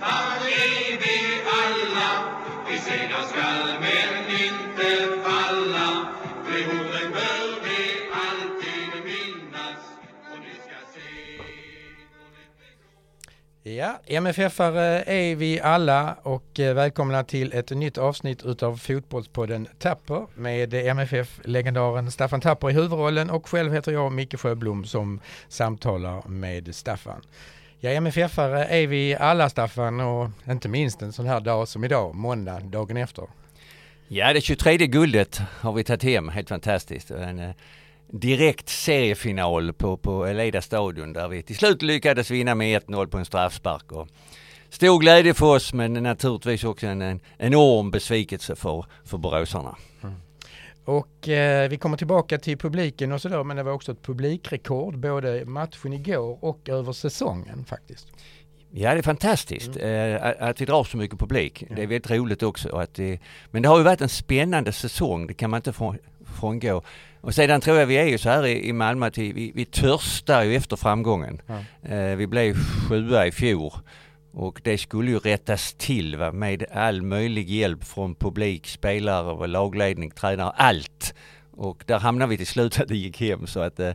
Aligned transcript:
vi 0.00 1.40
alla. 1.62 2.10
Vi 2.70 2.78
segrar 2.78 3.22
skall 3.22 3.80
men 3.80 4.30
inte 4.30 4.88
falla. 5.24 6.06
De 6.46 6.64
orden 6.64 7.12
bör 7.12 7.64
vi 7.64 7.78
alltid 8.12 9.04
minnas. 9.04 9.80
Och 10.32 10.38
ni 10.40 10.54
ska 10.64 10.78
se 10.94 11.08
Ja, 13.70 14.00
MFF-are 14.06 15.02
är 15.06 15.36
vi 15.36 15.60
alla 15.60 16.16
och 16.22 16.60
eh, 16.60 16.74
välkomna 16.74 17.24
till 17.24 17.52
ett 17.52 17.70
nytt 17.70 17.98
avsnitt 17.98 18.44
utav 18.44 18.76
Fotbollspodden 18.76 19.68
Tapper 19.78 20.26
med 20.34 20.74
MFF-legendaren 20.74 22.10
Staffan 22.10 22.40
Tapper 22.40 22.70
i 22.70 22.72
huvudrollen 22.72 23.30
och 23.30 23.48
själv 23.48 23.72
heter 23.72 23.92
jag 23.92 24.12
Micke 24.12 24.40
Sjöblom 24.40 24.84
som 24.84 25.20
samtalar 25.48 26.28
med 26.28 26.74
Staffan. 26.74 27.22
Ja, 27.80 27.90
MFF-are 27.90 28.64
är 28.64 28.86
vi 28.86 29.14
alla 29.14 29.48
Staffan 29.48 30.00
och 30.00 30.30
inte 30.50 30.68
minst 30.68 31.02
en 31.02 31.12
sån 31.12 31.26
här 31.26 31.40
dag 31.40 31.68
som 31.68 31.84
idag, 31.84 32.14
måndag, 32.14 32.60
dagen 32.60 32.96
efter. 32.96 33.24
Ja, 34.08 34.32
det 34.32 34.40
23 34.40 34.76
guldet 34.76 35.40
har 35.60 35.72
vi 35.72 35.84
tagit 35.84 36.02
hem, 36.02 36.28
helt 36.28 36.48
fantastiskt. 36.48 37.10
En 37.10 37.38
eh, 37.38 37.50
direkt 38.06 38.68
seriefinal 38.68 39.72
på, 39.72 39.96
på 39.96 40.26
Eleda 40.26 40.62
stadion 40.62 41.12
där 41.12 41.28
vi 41.28 41.42
till 41.42 41.56
slut 41.56 41.82
lyckades 41.82 42.30
vinna 42.30 42.54
med 42.54 42.82
1-0 42.82 43.06
på 43.06 43.18
en 43.18 43.24
straffspark. 43.24 43.92
Och 43.92 44.08
stor 44.68 44.98
glädje 44.98 45.34
för 45.34 45.46
oss 45.46 45.72
men 45.72 45.92
naturligtvis 45.92 46.64
också 46.64 46.86
en, 46.86 47.02
en 47.02 47.20
enorm 47.38 47.90
besvikelse 47.90 48.56
för, 48.56 48.84
för 49.04 49.18
boråsarna. 49.18 49.76
Och 50.88 51.28
eh, 51.28 51.68
vi 51.68 51.76
kommer 51.76 51.96
tillbaka 51.96 52.38
till 52.38 52.58
publiken 52.58 53.12
och 53.12 53.20
sådär 53.22 53.44
men 53.44 53.56
det 53.56 53.62
var 53.62 53.72
också 53.72 53.92
ett 53.92 54.02
publikrekord 54.02 54.98
både 54.98 55.44
matchen 55.44 55.92
igår 55.92 56.44
och 56.44 56.68
över 56.68 56.92
säsongen 56.92 57.64
faktiskt. 57.64 58.08
Ja, 58.70 58.92
det 58.92 58.98
är 58.98 59.02
fantastiskt 59.02 59.76
eh, 59.76 60.46
att- 60.48 60.60
vi 60.60 60.64
drar 60.64 60.84
så 60.84 60.96
mycket 60.96 61.18
publik. 61.18 61.64
Det 61.76 61.82
är 61.82 61.86
väldigt 61.86 62.10
roligt 62.10 62.42
också. 62.42 62.76
Att 62.76 62.94
det, 62.94 63.18
men 63.50 63.62
det 63.62 63.68
har 63.68 63.78
ju 63.78 63.84
varit 63.84 64.00
en 64.00 64.08
spännande 64.08 64.72
säsong, 64.72 65.26
det 65.26 65.34
kan 65.34 65.50
man 65.50 65.58
inte 65.58 65.72
från, 65.72 65.98
frångå. 66.40 66.82
Och 67.20 67.34
sedan 67.34 67.60
tror 67.60 67.78
jag 67.78 67.86
vi 67.86 67.96
är 67.96 68.04
ju 68.06 68.18
så 68.18 68.28
här 68.30 68.46
i, 68.46 68.68
i 68.68 68.72
Malmö 68.72 69.06
att 69.06 69.18
vi, 69.18 69.32
vi, 69.32 69.52
vi 69.54 69.64
törstar 69.64 70.42
ju 70.42 70.56
efter 70.56 70.76
framgången. 70.76 71.40
Ja. 71.46 71.88
Eh, 71.94 72.16
vi 72.16 72.26
blev 72.26 72.54
sjua 72.88 73.26
i 73.26 73.32
fjol 73.32 73.72
och 74.38 74.60
det 74.64 74.78
skulle 74.78 75.10
ju 75.10 75.18
rättas 75.18 75.74
till 75.74 76.16
va, 76.16 76.32
med 76.32 76.64
all 76.72 77.02
möjlig 77.02 77.50
hjälp 77.50 77.84
från 77.84 78.14
publik, 78.14 78.66
spelare, 78.66 79.32
och 79.32 79.48
lagledning, 79.48 80.10
tränare, 80.10 80.50
allt. 80.50 81.14
Och 81.50 81.84
där 81.86 81.98
hamnade 81.98 82.30
vi 82.30 82.36
till 82.36 82.46
slut 82.46 82.80
att 82.80 82.88
det 82.88 82.96
gick 82.96 83.20
hem 83.20 83.46
så 83.46 83.60
att 83.60 83.80
eh, 83.80 83.92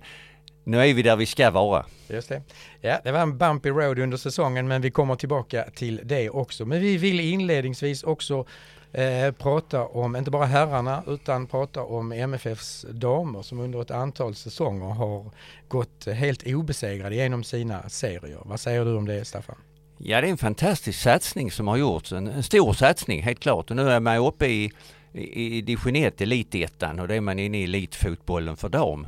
nu 0.63 0.81
är 0.81 0.93
vi 0.93 1.01
där 1.01 1.15
vi 1.15 1.25
ska 1.25 1.51
vara. 1.51 1.85
Just 2.07 2.29
det. 2.29 2.41
Ja, 2.81 2.99
det 3.03 3.11
var 3.11 3.19
en 3.19 3.37
bumpy 3.37 3.69
road 3.69 3.99
under 3.99 4.17
säsongen 4.17 4.67
men 4.67 4.81
vi 4.81 4.91
kommer 4.91 5.15
tillbaka 5.15 5.65
till 5.75 6.01
det 6.03 6.29
också. 6.29 6.65
Men 6.65 6.81
vi 6.81 6.97
vill 6.97 7.19
inledningsvis 7.19 8.03
också 8.03 8.45
eh, 8.91 9.31
prata 9.31 9.85
om, 9.85 10.15
inte 10.15 10.31
bara 10.31 10.45
herrarna, 10.45 11.03
utan 11.07 11.47
prata 11.47 11.83
om 11.83 12.11
MFFs 12.11 12.85
damer 12.89 13.41
som 13.41 13.59
under 13.59 13.81
ett 13.81 13.91
antal 13.91 14.35
säsonger 14.35 14.89
har 14.89 15.31
gått 15.67 16.05
helt 16.05 16.47
obesegrade 16.47 17.15
genom 17.15 17.43
sina 17.43 17.89
serier. 17.89 18.41
Vad 18.45 18.59
säger 18.59 18.85
du 18.85 18.95
om 18.95 19.05
det 19.05 19.25
Staffan? 19.25 19.57
Ja, 20.05 20.21
det 20.21 20.27
är 20.27 20.31
en 20.31 20.37
fantastisk 20.37 20.99
satsning 20.99 21.51
som 21.51 21.67
har 21.67 21.77
gjorts. 21.77 22.11
En, 22.11 22.27
en 22.27 22.43
stor 22.43 22.73
satsning, 22.73 23.23
helt 23.23 23.39
klart. 23.39 23.69
Och 23.69 23.75
nu 23.75 23.89
är 23.89 23.99
man 23.99 24.17
uppe 24.17 24.47
i, 24.47 24.71
i, 25.13 25.57
i 25.57 25.61
division 25.61 25.95
1, 25.95 26.21
elitettan, 26.21 26.99
och 26.99 27.07
då 27.07 27.13
är 27.13 27.21
man 27.21 27.39
inne 27.39 27.59
i 27.59 27.63
elitfotbollen 27.63 28.57
för 28.57 28.69
dam. 28.69 29.07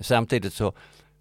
Samtidigt 0.00 0.52
så, 0.52 0.72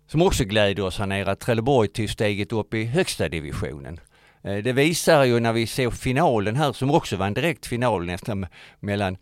som 0.08 0.22
också 0.22 0.44
gläder 0.44 0.84
oss 0.84 1.00
här 1.00 1.06
nere, 1.06 1.32
att 1.32 1.40
Trelleborg 1.40 1.88
till 1.88 2.10
steget 2.10 2.52
upp 2.54 2.74
i 2.74 2.86
högsta 2.86 3.30
divisionen. 3.30 4.00
Eh, 4.44 4.58
det 4.58 4.74
visar 4.74 5.24
ju 5.24 5.40
när 5.40 5.54
vi 5.54 5.68
ser 5.68 5.90
finalen 5.90 6.56
här, 6.56 6.74
som 6.74 6.92
också 6.92 7.16
var 7.16 7.28
en 7.28 7.34
direkt 7.34 7.66
final 7.66 8.06
nästan 8.06 8.46
mellan 8.80 9.18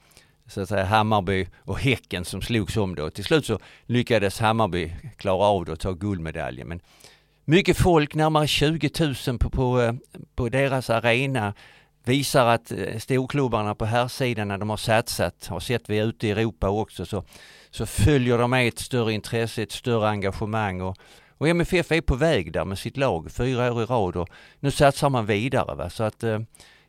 så 0.47 0.61
att 0.61 0.69
säga 0.69 0.85
Hammarby 0.85 1.47
och 1.57 1.79
Häcken 1.79 2.25
som 2.25 2.41
slogs 2.41 2.77
om 2.77 2.95
då. 2.95 3.09
Till 3.09 3.23
slut 3.23 3.45
så 3.45 3.59
lyckades 3.85 4.39
Hammarby 4.39 4.91
klara 5.17 5.45
av 5.45 5.65
det 5.65 5.71
och 5.71 5.79
ta 5.79 5.91
guldmedaljen. 5.91 6.67
Men 6.67 6.79
mycket 7.45 7.77
folk, 7.77 8.15
närmare 8.15 8.47
20 8.47 8.89
000 9.27 9.37
på, 9.39 9.49
på, 9.49 9.81
eh, 9.81 9.93
på 10.35 10.49
deras 10.49 10.89
arena 10.89 11.53
visar 12.05 12.45
att 12.47 12.71
eh, 12.71 12.97
storklubbarna 12.97 13.75
på 13.75 13.85
här 13.85 14.07
sidan 14.07 14.47
när 14.47 14.57
de 14.57 14.69
har 14.69 14.77
satsat, 14.77 15.47
har 15.47 15.59
sett 15.59 15.89
vi 15.89 15.97
ute 15.97 16.27
i 16.27 16.31
Europa 16.31 16.69
också, 16.69 17.05
så, 17.05 17.23
så 17.69 17.85
följer 17.85 18.37
de 18.37 18.49
med 18.49 18.67
ett 18.67 18.79
större 18.79 19.13
intresse, 19.13 19.63
ett 19.63 19.71
större 19.71 20.09
engagemang 20.09 20.81
och, 20.81 20.97
och 21.37 21.47
MFF 21.47 21.91
är 21.91 22.01
på 22.01 22.15
väg 22.15 22.51
där 22.51 22.65
med 22.65 22.79
sitt 22.79 22.97
lag 22.97 23.31
fyra 23.31 23.73
år 23.73 23.83
i 23.83 23.85
rad 23.85 24.15
och 24.15 24.29
nu 24.59 24.71
satsar 24.71 25.09
man 25.09 25.25
vidare. 25.25 25.75
Va? 25.75 25.89
Så 25.89 26.03
att 26.03 26.23
eh, 26.23 26.39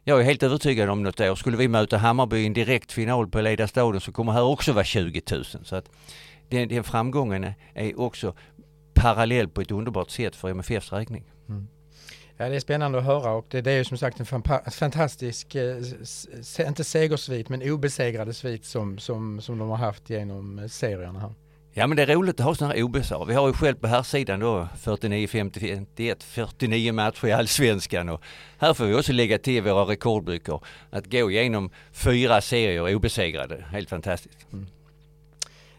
jag 0.05 0.21
är 0.21 0.25
helt 0.25 0.43
övertygad 0.43 0.91
om 0.91 1.03
något 1.03 1.21
år. 1.21 1.35
Skulle 1.35 1.57
vi 1.57 1.69
möta 1.69 1.97
Hammarby 1.97 2.39
i 2.39 2.47
en 2.47 2.53
direkt 2.53 2.93
final 2.93 3.29
på 3.29 3.41
Leda 3.41 3.69
stadion 3.69 4.01
så 4.01 4.13
kommer 4.13 4.33
här 4.33 4.43
också 4.43 4.73
vara 4.73 4.85
20 4.85 5.23
000. 5.31 5.45
Så 5.45 5.77
att 5.77 5.91
den, 6.49 6.69
den 6.69 6.85
framgången 6.85 7.53
är 7.75 8.01
också 8.01 8.35
parallell 8.97 9.49
på 9.49 9.61
ett 9.61 9.71
underbart 9.71 10.11
sätt 10.11 10.37
för 10.37 10.49
MFFs 10.49 10.93
räkning. 10.93 11.25
Ja, 12.39 12.49
det 12.49 12.57
är 12.57 12.61
spännande 12.61 12.99
att 12.99 13.05
höra 13.05 13.31
och 13.31 13.47
det, 13.51 13.61
det 13.61 13.73
är 13.73 13.77
ju 13.77 13.85
som 13.85 13.99
sagt 13.99 14.21
en 14.21 14.27
fantastisk, 14.71 15.55
eh, 15.55 15.77
inte 16.67 16.85
segersvit 16.85 17.49
men 17.49 17.71
obesegrade 17.73 18.35
svit 18.35 18.65
som, 18.65 18.99
som, 18.99 19.41
som 19.41 19.59
de 19.59 19.69
har 19.69 19.77
haft 19.77 20.11
genom 20.11 20.59
eh, 20.59 20.67
serierna 20.67 21.21
här. 21.21 21.35
Ja 21.73 21.87
men 21.87 21.97
det 21.97 22.03
är 22.03 22.07
roligt 22.07 22.41
att 22.41 22.47
ha 22.47 22.55
sådana 22.55 22.75
här 22.75 22.83
OBSar. 22.83 23.25
Vi 23.25 23.35
har 23.35 23.47
ju 23.47 23.53
själv 23.53 23.75
på 23.75 23.87
här 23.87 24.03
sidan 24.03 24.41
då 24.41 24.69
49, 24.79 25.29
50, 25.29 25.61
51, 25.61 26.23
49 26.23 26.93
matcher 26.93 27.27
i 27.27 27.33
Allsvenskan 27.33 28.09
och 28.09 28.23
här 28.59 28.75
får 28.75 28.85
vi 28.85 28.95
också 28.95 29.13
lägga 29.13 29.39
till 29.39 29.63
våra 29.63 29.85
rekordböcker. 29.85 30.61
Att 30.91 31.11
gå 31.13 31.31
igenom 31.31 31.71
fyra 31.93 32.41
serier 32.41 32.95
obesegrade, 32.95 33.65
helt 33.73 33.89
fantastiskt. 33.89 34.47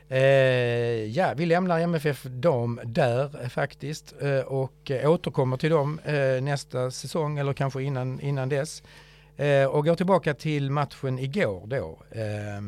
Eh, 0.10 0.20
ja, 1.06 1.34
vi 1.38 1.46
lämnar 1.46 1.80
MFF 1.80 2.24
dam 2.24 2.80
där 2.86 3.44
eh, 3.44 3.50
faktiskt 3.50 4.16
eh, 4.22 4.40
och 4.40 4.92
eh, 4.92 5.12
återkommer 5.12 5.58
till 5.58 5.70
dem 5.70 6.00
eh, 6.06 6.42
nästa 6.42 6.92
säsong 6.92 7.38
eller 7.38 7.54
kanske 7.54 7.84
innan, 7.84 8.20
innan 8.20 8.50
dess. 8.50 8.84
Eh, 9.38 9.66
och 9.66 9.86
går 9.86 9.96
tillbaka 9.96 10.34
till 10.34 10.72
matchen 10.72 11.20
igår 11.20 11.68
då. 11.68 12.00
Eh, 12.12 12.62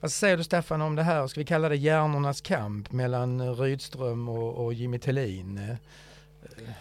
vad 0.00 0.12
säger 0.12 0.36
du 0.36 0.44
Staffan 0.44 0.82
om 0.82 0.96
det 0.96 1.02
här? 1.02 1.26
Ska 1.26 1.40
vi 1.40 1.46
kalla 1.46 1.68
det 1.68 1.76
hjärnornas 1.76 2.40
kamp 2.40 2.92
mellan 2.92 3.56
Rydström 3.56 4.28
och, 4.28 4.64
och 4.64 4.74
Jimmy 4.74 4.98
Tillin? 4.98 5.58
Eh, 5.58 5.76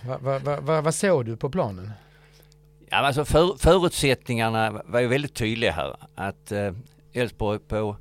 vad 0.06 0.22
va, 0.22 0.40
va, 0.40 0.60
va, 0.62 0.81
va, 0.81 0.92
såg 0.92 1.26
du 1.26 1.38
på 1.38 1.50
planen? 1.50 1.92
Ja, 2.90 2.98
alltså 2.98 3.26
för, 3.26 3.58
förutsättningarna 3.58 4.81
var 4.86 5.00
ju 5.00 5.08
väldigt 5.08 5.34
tydliga 5.34 5.72
här. 5.72 5.96
Att 6.16 6.52
eh, 6.52 6.74
Elfsborg 7.14 7.60
på 7.60 7.96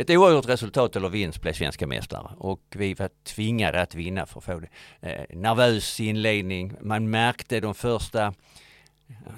ett 0.00 0.10
oavgjort 0.10 0.48
resultat 0.48 0.96
eller 0.96 1.08
vinst 1.08 1.40
blev 1.40 1.52
svenska 1.52 1.86
mästare 1.86 2.30
och 2.38 2.60
vi 2.76 2.94
var 2.94 3.10
tvingade 3.24 3.80
att 3.80 3.94
vinna 3.94 4.26
för 4.26 4.38
att 4.38 4.44
få 4.44 4.60
det. 4.60 4.68
Eh, 5.00 5.36
nervös 5.36 6.00
inledning, 6.00 6.72
man 6.80 7.10
märkte 7.10 7.60
de 7.60 7.74
första 7.74 8.34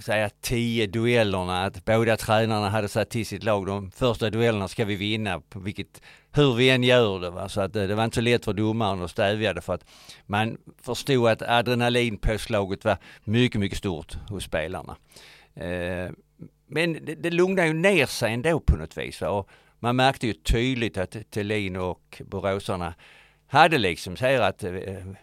säga 0.00 0.30
tio 0.40 0.86
duellerna 0.86 1.64
att 1.64 1.84
båda 1.84 2.16
tränarna 2.16 2.68
hade 2.68 2.88
satt 2.88 3.10
till 3.10 3.26
sitt 3.26 3.44
lag. 3.44 3.66
De 3.66 3.90
första 3.90 4.30
duellerna 4.30 4.68
ska 4.68 4.84
vi 4.84 4.96
vinna, 4.96 5.42
vilket, 5.54 6.02
hur 6.32 6.54
vi 6.54 6.70
än 6.70 6.82
gör 6.82 7.20
det. 7.20 7.30
Va? 7.30 7.48
Så 7.48 7.60
att 7.60 7.76
eh, 7.76 7.82
det 7.82 7.94
var 7.94 8.04
inte 8.04 8.14
så 8.14 8.20
lätt 8.20 8.44
för 8.44 8.52
domaren 8.52 9.02
att 9.02 9.10
stävja 9.10 9.54
det 9.54 9.60
för 9.60 9.74
att 9.74 9.84
man 10.26 10.58
förstod 10.82 11.28
att 11.28 11.42
adrenalinpåslaget 11.42 12.84
var 12.84 12.98
mycket, 13.24 13.60
mycket 13.60 13.78
stort 13.78 14.14
hos 14.28 14.44
spelarna. 14.44 14.96
Eh, 15.54 16.10
men 16.66 16.92
det, 17.04 17.14
det 17.14 17.30
lugnade 17.30 17.68
ju 17.68 17.74
ner 17.74 18.06
sig 18.06 18.32
ändå 18.32 18.60
på 18.60 18.76
något 18.76 18.98
vis. 18.98 19.20
Va? 19.20 19.30
Och 19.30 19.48
man 19.80 19.96
märkte 19.96 20.26
ju 20.26 20.32
tydligt 20.32 20.98
att 20.98 21.16
Thelin 21.30 21.76
och 21.76 22.22
boråsarna 22.26 22.94
hade 23.46 23.78
liksom 23.78 24.16
säger 24.16 24.40
att 24.40 24.64
eh, 24.64 24.72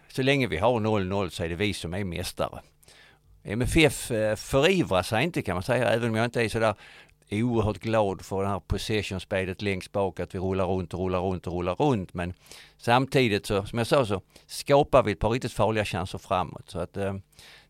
så 0.08 0.22
länge 0.22 0.48
vi 0.48 0.58
har 0.58 0.80
0-0 0.80 1.30
så 1.30 1.44
är 1.44 1.50
det 1.50 1.56
vi 1.56 1.74
som 1.74 1.94
är 1.94 2.04
mästare. 2.04 2.62
MFF 3.44 4.12
eh, 4.12 4.36
förivrar 4.36 5.04
sig 5.04 5.24
inte 5.24 5.42
kan 5.42 5.56
man 5.56 5.64
säga, 5.64 5.90
även 5.90 6.10
om 6.10 6.16
jag 6.16 6.26
inte 6.26 6.42
är 6.42 6.50
sådär 6.50 6.76
oerhört 7.32 7.78
glad 7.78 8.26
för 8.26 8.42
det 8.42 8.48
här 8.48 8.60
possession-spelet 8.60 9.62
längst 9.62 9.92
bak, 9.92 10.20
att 10.20 10.36
vi 10.36 10.40
rullar 10.40 10.66
runt 10.66 10.94
och 10.94 11.00
rullar 11.00 11.20
runt 11.20 11.48
och 11.48 11.54
rullar 11.54 11.76
runt. 11.76 12.14
Men 12.14 12.34
samtidigt 12.78 13.46
så, 13.46 13.66
som 13.66 13.78
jag 13.78 13.88
sa, 13.88 14.06
så 14.06 14.22
skapar 14.48 15.04
vi 15.04 15.12
ett 15.12 15.20
par 15.20 15.30
riktigt 15.30 15.54
farliga 15.54 15.86
chanser 15.86 16.18
framåt. 16.18 16.70
Så 16.70 16.80
att 16.80 16.98
eh, 16.98 17.16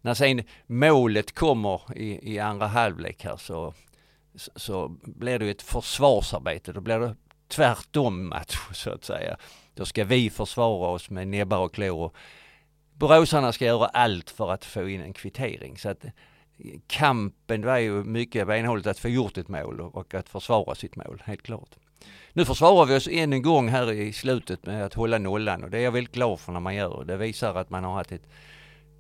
när 0.02 0.14
sen 0.14 0.44
målet 0.68 1.36
kommer 1.36 1.98
i, 1.98 2.34
i 2.34 2.40
andra 2.40 2.68
halvlek 2.68 3.24
här 3.24 3.38
så, 3.38 3.74
så, 4.56 4.88
blir 5.04 5.40
det 5.40 5.46
ju 5.46 5.52
ett 5.52 5.62
försvarsarbete. 5.62 6.74
Då 6.74 6.82
blir 6.82 7.00
det 7.00 7.16
tvärtom 7.48 8.30
match 8.30 8.58
så 8.74 8.92
att 8.92 9.06
säga. 9.06 9.38
Då 9.74 9.86
ska 9.86 10.04
vi 10.04 10.30
försvara 10.30 10.90
oss 10.90 11.10
med 11.10 11.28
näbbar 11.28 11.60
och 11.60 11.74
klor. 11.74 12.12
Boråsarna 12.94 13.52
ska 13.52 13.66
göra 13.66 13.86
allt 13.86 14.30
för 14.30 14.52
att 14.52 14.66
få 14.66 14.90
in 14.90 15.02
en 15.02 15.14
kvittering. 15.14 15.78
Så 15.78 15.90
att 15.90 16.06
kampen 16.88 17.66
var 17.66 17.78
ju 17.78 18.04
mycket 18.04 18.48
benhållet 18.48 18.88
att 18.88 19.00
få 19.00 19.10
gjort 19.10 19.38
ett 19.38 19.48
mål 19.48 19.82
och 19.82 20.14
att 20.14 20.30
försvara 20.30 20.76
sitt 20.76 20.96
mål, 20.96 21.24
helt 21.26 21.42
klart. 21.42 21.70
Nu 22.34 22.46
försvarar 22.46 22.86
vi 22.86 22.96
oss 22.96 23.08
än 23.12 23.34
en 23.34 23.42
gång 23.42 23.70
här 23.70 23.92
i 23.92 24.14
slutet 24.14 24.66
med 24.66 24.86
att 24.86 24.94
hålla 24.94 25.18
nollan 25.18 25.64
och 25.64 25.70
det 25.70 25.78
är 25.78 25.82
jag 25.82 25.92
väldigt 25.92 26.14
glad 26.14 26.40
för 26.40 26.52
när 26.52 26.60
man 26.60 26.76
gör. 26.76 27.04
Det 27.04 27.18
visar 27.18 27.56
att 27.56 27.70
man 27.70 27.84
har 27.84 27.94
haft 27.94 28.12
ett 28.12 28.28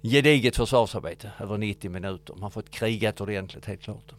gediget 0.02 0.56
försvarsarbete 0.56 1.32
över 1.40 1.58
90 1.58 1.92
minuter. 1.92 2.34
Man 2.34 2.44
har 2.44 2.50
fått 2.50 2.70
krigat 2.70 3.22
ordentligt 3.22 3.66
helt 3.66 3.82
klart. 3.82 4.14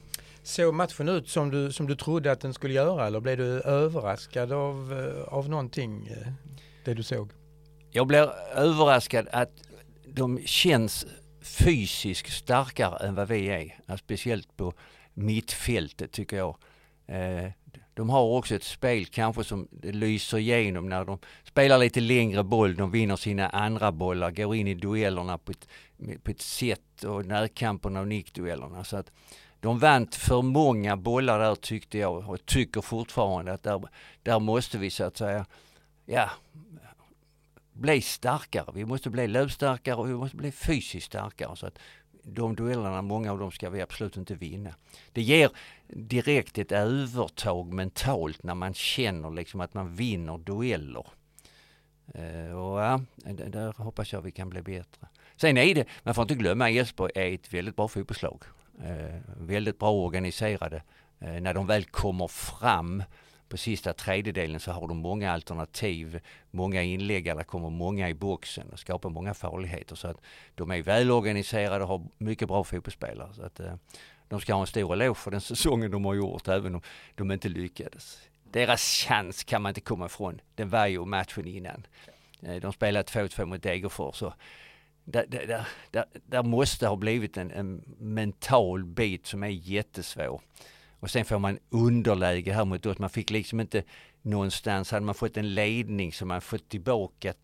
Såg 0.48 0.74
matchen 0.74 1.08
ut 1.08 1.28
som 1.28 1.50
du, 1.50 1.72
som 1.72 1.86
du 1.86 1.96
trodde 1.96 2.32
att 2.32 2.40
den 2.40 2.54
skulle 2.54 2.74
göra 2.74 3.06
eller 3.06 3.20
blev 3.20 3.36
du 3.36 3.60
överraskad 3.60 4.52
av, 4.52 4.92
eh, 4.92 5.34
av 5.34 5.48
någonting, 5.48 6.06
eh, 6.06 6.32
det 6.84 6.94
du 6.94 7.02
såg? 7.02 7.32
Jag 7.90 8.06
blev 8.06 8.30
överraskad 8.54 9.28
att 9.32 9.50
de 10.06 10.40
känns 10.44 11.06
fysiskt 11.42 12.32
starkare 12.32 13.06
än 13.06 13.14
vad 13.14 13.28
vi 13.28 13.48
är. 13.48 13.78
Eh, 13.88 13.96
speciellt 13.96 14.56
på 14.56 14.72
mittfältet 15.14 16.12
tycker 16.12 16.36
jag. 16.36 16.56
De 17.94 18.10
har 18.10 18.22
också 18.22 18.54
ett 18.54 18.64
spel 18.64 19.06
kanske 19.06 19.44
som 19.44 19.68
lyser 19.82 20.38
igenom 20.38 20.88
när 20.88 21.04
de 21.04 21.18
spelar 21.44 21.78
lite 21.78 22.00
längre 22.00 22.44
boll, 22.44 22.76
de 22.76 22.90
vinner 22.90 23.16
sina 23.16 23.48
andra 23.48 23.92
bollar, 23.92 24.30
går 24.30 24.56
in 24.56 24.68
i 24.68 24.74
duellerna 24.74 25.38
på 25.38 25.52
ett, 25.52 25.68
på 26.22 26.30
ett 26.30 26.42
sätt 26.42 27.04
och 27.04 27.26
närkamperna 27.26 28.00
och 28.00 28.08
nickduellerna. 28.08 28.84
Så 28.84 28.96
att 28.96 29.10
de 29.60 29.78
vann 29.78 30.06
för 30.06 30.42
många 30.42 30.96
bollar 30.96 31.38
där 31.38 31.54
tyckte 31.54 31.98
jag 31.98 32.30
och 32.30 32.46
tycker 32.46 32.80
fortfarande 32.80 33.52
att 33.52 33.62
där, 33.62 33.82
där 34.22 34.40
måste 34.40 34.78
vi 34.78 34.90
så 34.90 35.04
att 35.04 35.16
säga, 35.16 35.46
ja, 36.06 36.30
bli 37.72 38.00
starkare. 38.00 38.72
Vi 38.74 38.84
måste 38.84 39.10
bli 39.10 39.26
löpstarkare 39.26 39.96
och 39.96 40.08
vi 40.08 40.14
måste 40.14 40.36
bli 40.36 40.52
fysiskt 40.52 41.06
starkare. 41.06 41.56
Så 41.56 41.66
att 41.66 41.78
de 42.22 42.56
duellerna, 42.56 43.02
många 43.02 43.32
av 43.32 43.38
dem 43.38 43.50
ska 43.50 43.70
vi 43.70 43.80
absolut 43.80 44.16
inte 44.16 44.34
vinna. 44.34 44.74
Det 45.12 45.22
ger 45.22 45.50
direkt 45.86 46.58
ett 46.58 46.72
övertag 46.72 47.72
mentalt 47.72 48.42
när 48.42 48.54
man 48.54 48.74
känner 48.74 49.30
liksom 49.30 49.60
att 49.60 49.74
man 49.74 49.94
vinner 49.94 50.38
dueller. 50.38 51.06
Eh, 52.14 52.58
och 52.58 52.80
ja, 52.80 53.00
där 53.24 53.82
hoppas 53.82 54.12
jag 54.12 54.20
vi 54.20 54.30
kan 54.30 54.50
bli 54.50 54.62
bättre. 54.62 55.08
Sen 55.36 55.56
är 55.56 55.74
det, 55.74 55.84
man 56.02 56.14
får 56.14 56.22
inte 56.22 56.34
glömma 56.34 56.70
Elfsborg 56.70 57.12
är 57.14 57.34
ett 57.34 57.54
väldigt 57.54 57.76
bra 57.76 57.88
fotbollslag. 57.88 58.42
Eh, 58.84 59.20
väldigt 59.36 59.78
bra 59.78 59.90
organiserade. 59.90 60.82
Eh, 61.20 61.40
när 61.40 61.54
de 61.54 61.66
väl 61.66 61.84
kommer 61.84 62.28
fram 62.28 63.02
på 63.48 63.56
sista 63.56 63.92
tredjedelen 63.92 64.60
så 64.60 64.72
har 64.72 64.88
de 64.88 64.96
många 64.96 65.32
alternativ, 65.32 66.20
många 66.50 66.82
inläggare, 66.82 67.44
kommer 67.44 67.70
många 67.70 68.08
i 68.08 68.14
boxen 68.14 68.70
och 68.72 68.78
skapar 68.78 69.10
många 69.10 69.34
farligheter. 69.34 69.96
Så 69.96 70.08
att 70.08 70.20
de 70.54 70.70
är 70.70 70.82
välorganiserade 70.82 71.84
och 71.84 71.88
har 71.88 72.06
mycket 72.18 72.48
bra 72.48 72.64
fotbollsspelare. 72.64 73.34
Så 73.34 73.42
att, 73.42 73.60
eh, 73.60 73.74
de 74.28 74.40
ska 74.40 74.54
ha 74.54 74.60
en 74.60 74.66
stor 74.66 74.92
eloge 74.92 75.14
för 75.14 75.30
den 75.30 75.40
säsongen 75.50 75.90
de 75.90 76.04
har 76.04 76.14
gjort, 76.14 76.48
även 76.48 76.74
om 76.74 76.80
de 77.14 77.30
inte 77.30 77.48
lyckades. 77.48 78.18
Deras 78.52 78.80
chans 78.80 79.44
kan 79.44 79.62
man 79.62 79.70
inte 79.70 79.80
komma 79.80 80.06
ifrån. 80.06 80.40
Den 80.54 80.68
var 80.68 80.86
ju 80.86 81.04
matchen 81.04 81.46
innan. 81.46 81.86
Eh, 82.42 82.56
de 82.56 82.72
spelade 82.72 83.06
2-2 83.08 83.44
mot 83.44 83.62
Degerfors. 83.62 84.22
Där, 85.10 85.26
där, 85.28 85.66
där, 85.90 86.04
där, 86.26 86.42
måste 86.42 86.86
ha 86.86 86.96
blivit 86.96 87.36
en, 87.36 87.50
en 87.50 87.82
mental 87.98 88.84
bit 88.84 89.26
som 89.26 89.42
är 89.42 89.48
jättesvår. 89.48 90.40
Och 91.00 91.10
sen 91.10 91.24
får 91.24 91.38
man 91.38 91.58
underläge 91.70 92.52
här 92.52 92.64
mot 92.64 92.86
oss. 92.86 92.98
Man 92.98 93.10
fick 93.10 93.30
liksom 93.30 93.60
inte 93.60 93.82
någonstans, 94.22 94.90
hade 94.90 95.06
man 95.06 95.14
fått 95.14 95.36
en 95.36 95.54
ledning 95.54 96.12
så 96.12 96.26
man 96.26 96.40
fått 96.40 96.68
tillbaka 96.68 97.34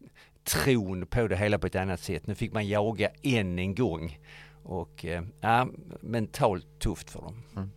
tron 0.45 1.07
på 1.07 1.29
det 1.29 1.37
hela 1.37 1.59
på 1.59 1.67
ett 1.67 1.77
annat 1.77 2.01
sätt. 2.01 2.27
Nu 2.27 2.35
fick 2.35 2.53
man 2.53 2.69
jaga 2.69 3.11
än 3.23 3.59
en 3.59 3.75
gång. 3.75 4.19
Och 4.63 5.05
eh, 5.05 5.25
ja, 5.41 5.69
mentalt 6.01 6.79
tufft 6.79 7.11
för 7.11 7.21
dem. 7.21 7.43
Mm. 7.57 7.71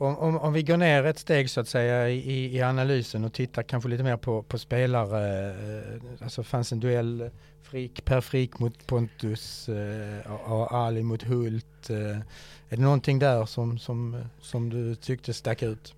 Om, 0.00 0.18
om, 0.18 0.38
om, 0.38 0.52
vi 0.52 0.62
går 0.62 0.76
ner 0.76 1.06
ett 1.06 1.18
steg 1.18 1.50
så 1.50 1.60
att 1.60 1.68
säga 1.68 2.08
i, 2.08 2.56
i 2.56 2.62
analysen 2.62 3.24
och 3.24 3.32
tittar 3.32 3.62
kanske 3.62 3.88
lite 3.88 4.02
mer 4.02 4.16
på, 4.16 4.42
på 4.42 4.58
spelare. 4.58 5.48
Eh, 5.48 6.22
alltså 6.22 6.42
fanns 6.42 6.72
en 6.72 6.80
duell 6.80 7.20
eh, 7.20 7.28
Frik, 7.62 8.04
Per 8.04 8.20
Frik 8.20 8.58
mot 8.58 8.86
Pontus 8.86 9.68
eh, 9.68 10.32
och 10.52 10.72
Ali 10.72 11.02
mot 11.02 11.22
Hult. 11.22 11.90
Är 11.90 12.24
det 12.68 12.82
någonting 12.82 13.18
där 13.18 13.46
som, 13.46 13.78
som, 13.78 14.24
som 14.40 14.70
du 14.70 14.94
tyckte 14.94 15.34
stack 15.34 15.62
ut? 15.62 15.94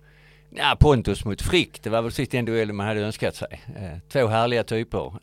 Ja, 0.49 0.77
Pontus 0.79 1.25
mot 1.25 1.41
Frick, 1.41 1.83
det 1.83 1.89
var 1.89 2.01
väl 2.01 2.11
precis 2.11 2.29
den 2.29 2.45
duellen 2.45 2.75
man 2.75 2.87
hade 2.87 3.01
önskat 3.01 3.35
sig. 3.35 3.61
Två 4.09 4.27
härliga 4.27 4.63
typer. 4.63 5.13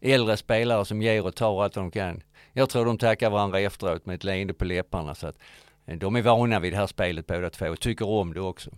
Äldre 0.00 0.36
spelare 0.36 0.84
som 0.84 1.02
ger 1.02 1.26
och 1.26 1.34
tar 1.34 1.64
allt 1.64 1.74
de 1.74 1.90
kan. 1.90 2.22
Jag 2.52 2.70
tror 2.70 2.84
de 2.84 2.98
tackar 2.98 3.30
varandra 3.30 3.60
efteråt 3.60 4.06
med 4.06 4.14
ett 4.14 4.24
leende 4.24 4.54
på 4.54 4.64
läpparna. 4.64 5.14
Så 5.14 5.26
att, 5.26 5.38
Eh, 5.86 5.98
de 5.98 6.16
är 6.16 6.22
vana 6.22 6.60
vid 6.60 6.72
det 6.72 6.76
här 6.76 6.86
spelet 6.86 7.26
båda 7.26 7.50
två 7.50 7.66
och 7.66 7.80
tycker 7.80 8.08
om 8.08 8.34
det 8.34 8.40
också. 8.40 8.70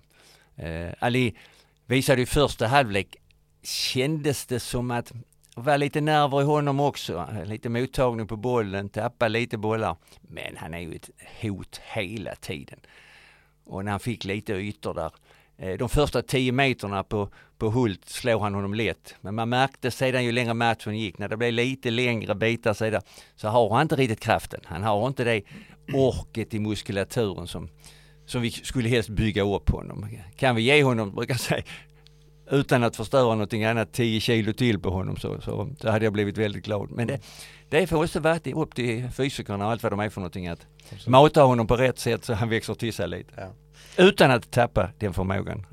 Eh, 0.57 0.89
Ali 0.99 1.37
visade 1.87 2.23
i 2.23 2.27
första 2.27 2.67
halvlek, 2.67 3.17
kändes 3.63 4.47
det 4.47 4.61
som 4.61 4.91
att 4.91 5.13
det 5.57 5.63
var 5.63 5.79
lite 5.79 6.01
nerver 6.01 6.41
i 6.41 6.45
honom 6.45 6.81
också. 6.81 7.29
Eh, 7.33 7.45
lite 7.45 7.69
mottagning 7.69 8.27
på 8.27 8.37
bollen, 8.37 8.89
tappa 8.89 9.29
lite 9.29 9.59
bollar. 9.59 9.97
Men 10.21 10.57
han 10.57 10.75
är 10.75 10.79
ju 10.79 10.95
ett 10.95 11.11
hot 11.43 11.81
hela 11.85 12.35
tiden. 12.35 12.79
Och 13.65 13.85
när 13.85 13.91
han 13.91 14.01
fick 14.01 14.25
lite 14.25 14.53
ytor 14.53 14.95
där. 14.95 15.13
Eh, 15.57 15.79
de 15.79 15.89
första 15.89 16.23
tio 16.23 16.53
meterna 16.53 17.03
på, 17.03 17.29
på 17.59 17.71
Hult 17.71 18.09
slår 18.09 18.41
han 18.41 18.55
honom 18.55 18.75
lätt. 18.75 19.15
Men 19.21 19.35
man 19.35 19.49
märkte 19.49 19.91
sedan 19.91 20.25
ju 20.25 20.33
längre 20.33 20.55
matchen 20.55 20.99
gick, 20.99 21.19
när 21.19 21.29
det 21.29 21.37
blev 21.37 21.53
lite 21.53 21.91
längre 21.91 22.35
bitar 22.35 22.75
sedan, 22.75 23.03
så 23.37 23.49
har 23.49 23.71
han 23.71 23.83
inte 23.83 23.97
riktigt 23.97 24.21
kraften. 24.21 24.61
Han 24.65 24.83
har 24.83 25.07
inte 25.07 25.25
det 25.25 25.43
orket 25.93 26.55
i 26.55 26.59
muskulaturen 26.59 27.47
som, 27.47 27.69
som 28.27 28.43
vi 28.43 28.51
skulle 28.51 28.89
helst 28.89 29.09
bygga 29.09 29.43
upp 29.43 29.71
honom. 29.71 30.09
Kan 30.37 30.57
vi 30.57 30.63
ge 30.63 30.83
honom, 30.83 31.15
brukar 31.15 31.35
jag 31.35 31.41
säga, 31.41 31.63
utan 32.51 32.85
att 32.85 32.97
förstöra 32.97 33.35
någonting 33.35 33.65
annat 33.65 33.93
10 33.93 34.21
kilo 34.21 34.53
till 34.53 34.81
på 34.81 34.91
honom 34.91 35.17
så, 35.17 35.41
så, 35.41 35.69
så 35.81 35.91
hade 35.91 36.05
jag 36.05 36.13
blivit 36.13 36.39
väldigt 36.39 36.65
glad. 36.65 36.91
Men 36.91 37.07
det, 37.07 37.21
det 37.69 37.87
får 37.87 38.05
också 38.05 38.21
vara 38.21 38.39
upp 38.55 38.75
till 38.75 39.11
fysikerna 39.11 39.65
och 39.65 39.71
allt 39.71 39.83
vad 39.83 39.93
de 39.93 40.01
är 40.01 40.09
för 40.09 40.21
någonting 40.21 40.49
att 40.49 40.67
mata 41.07 41.43
honom 41.43 41.67
på 41.67 41.77
rätt 41.77 41.99
sätt 41.99 42.25
så 42.25 42.35
han 42.35 42.49
växer 42.49 42.75
till 42.75 42.93
sig 42.93 43.09
lite. 43.09 43.33
Ja. 43.37 43.53
Utan 44.05 44.31
att 44.31 44.51
tappa 44.51 44.91
den 44.99 45.15
förmågan. 45.15 45.67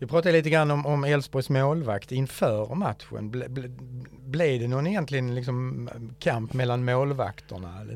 Vi 0.00 0.06
pratade 0.06 0.32
lite 0.32 0.50
grann 0.50 0.70
om, 0.70 0.86
om 0.86 1.04
Elfsborgs 1.04 1.50
målvakt 1.50 2.12
inför 2.12 2.74
matchen. 2.74 3.30
Ble, 3.30 3.48
ble, 3.48 3.68
blev 4.26 4.60
det 4.60 4.68
någon 4.68 4.86
egentligen 4.86 5.34
liksom 5.34 5.90
kamp 6.18 6.52
mellan 6.52 6.84
målvakterna 6.84 7.86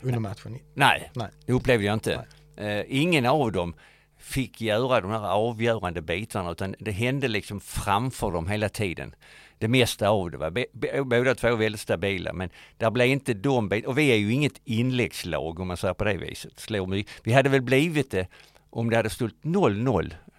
under 0.00 0.18
matchen? 0.18 0.58
Nej, 0.74 1.10
Nej. 1.14 1.28
det 1.46 1.52
upplevde 1.52 1.84
jag 1.84 1.92
inte. 1.92 2.26
Uh, 2.60 2.82
ingen 2.88 3.26
av 3.26 3.52
dem 3.52 3.74
fick 4.18 4.60
göra 4.60 5.00
de 5.00 5.10
här 5.10 5.28
avgörande 5.28 6.02
bitarna 6.02 6.50
utan 6.50 6.74
det 6.78 6.92
hände 6.92 7.28
liksom 7.28 7.60
framför 7.60 8.30
dem 8.30 8.48
hela 8.48 8.68
tiden. 8.68 9.14
Det 9.58 9.68
mesta 9.68 10.08
av 10.08 10.30
det 10.30 10.36
var 10.36 11.04
båda 11.04 11.34
två 11.34 11.56
väldigt 11.56 11.80
stabila 11.80 12.32
men 12.32 12.50
där 12.78 12.90
blev 12.90 13.06
inte 13.06 13.34
de 13.34 13.68
bitarna, 13.68 13.90
och 13.90 13.98
vi 13.98 14.08
är 14.08 14.16
ju 14.16 14.32
inget 14.32 14.60
inläggslag 14.64 15.60
om 15.60 15.68
man 15.68 15.76
säger 15.76 15.94
på 15.94 16.04
det 16.04 16.16
viset. 16.16 16.60
Slår. 16.60 17.04
Vi 17.22 17.32
hade 17.32 17.48
väl 17.48 17.62
blivit 17.62 18.10
det 18.10 18.26
om 18.72 18.90
det 18.90 18.96
hade 18.96 19.10
stått 19.10 19.42
0-0 19.42 20.04
eh, 20.04 20.31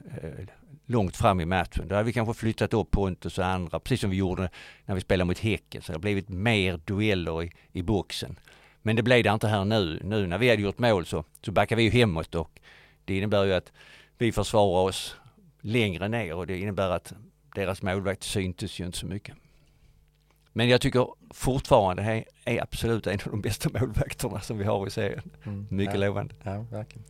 långt 0.86 1.15
fram 1.15 1.39
i 1.39 1.45
matchen. 1.45 1.88
Då 1.88 1.95
hade 1.95 2.05
vi 2.05 2.13
kanske 2.13 2.33
flyttat 2.33 2.74
upp 2.74 2.91
Pontus 2.91 3.38
och 3.38 3.45
andra, 3.45 3.79
precis 3.79 4.01
som 4.01 4.10
vi 4.10 4.17
gjorde 4.17 4.50
när 4.86 4.95
vi 4.95 5.01
spelade 5.01 5.25
mot 5.25 5.39
Häcken. 5.39 5.81
Så 5.81 5.91
det 5.91 5.95
har 5.95 6.01
blivit 6.01 6.29
mer 6.29 6.79
dueller 6.86 7.43
i, 7.43 7.51
i 7.72 7.81
boxen. 7.81 8.39
Men 8.81 8.95
det 8.95 9.03
blev 9.03 9.24
det 9.24 9.29
inte 9.29 9.48
här 9.48 9.65
nu. 9.65 10.01
Nu 10.03 10.27
när 10.27 10.38
vi 10.38 10.50
hade 10.50 10.62
gjort 10.62 10.79
mål 10.79 11.05
så, 11.05 11.24
så 11.41 11.51
backade 11.51 11.77
vi 11.77 11.83
ju 11.83 11.89
hemåt 11.89 12.36
och 12.36 12.60
det 13.05 13.17
innebär 13.17 13.43
ju 13.43 13.53
att 13.53 13.72
vi 14.17 14.31
försvarar 14.31 14.88
oss 14.88 15.15
längre 15.62 16.07
ner 16.07 16.33
och 16.33 16.48
det 16.48 16.60
innebär 16.60 16.89
att 16.89 17.13
deras 17.55 17.81
målvakt 17.81 18.24
syntes 18.24 18.79
ju 18.79 18.86
inte 18.86 18.98
så 18.98 19.05
mycket. 19.05 19.36
Men 20.53 20.69
jag 20.69 20.81
tycker 20.81 21.07
fortfarande 21.33 22.03
det 22.03 22.25
är 22.45 22.62
absolut 22.62 23.07
en 23.07 23.19
av 23.25 23.31
de 23.31 23.41
bästa 23.41 23.69
målvakterna 23.79 24.41
som 24.41 24.57
vi 24.57 24.63
har 24.63 24.88
i 24.88 24.89
serien. 24.89 25.31
Mm. 25.43 25.67
Mycket 25.69 25.95
ja. 25.95 26.07
lovande. 26.07 26.36
Ja, 26.43 26.65
verkligen. 26.72 27.05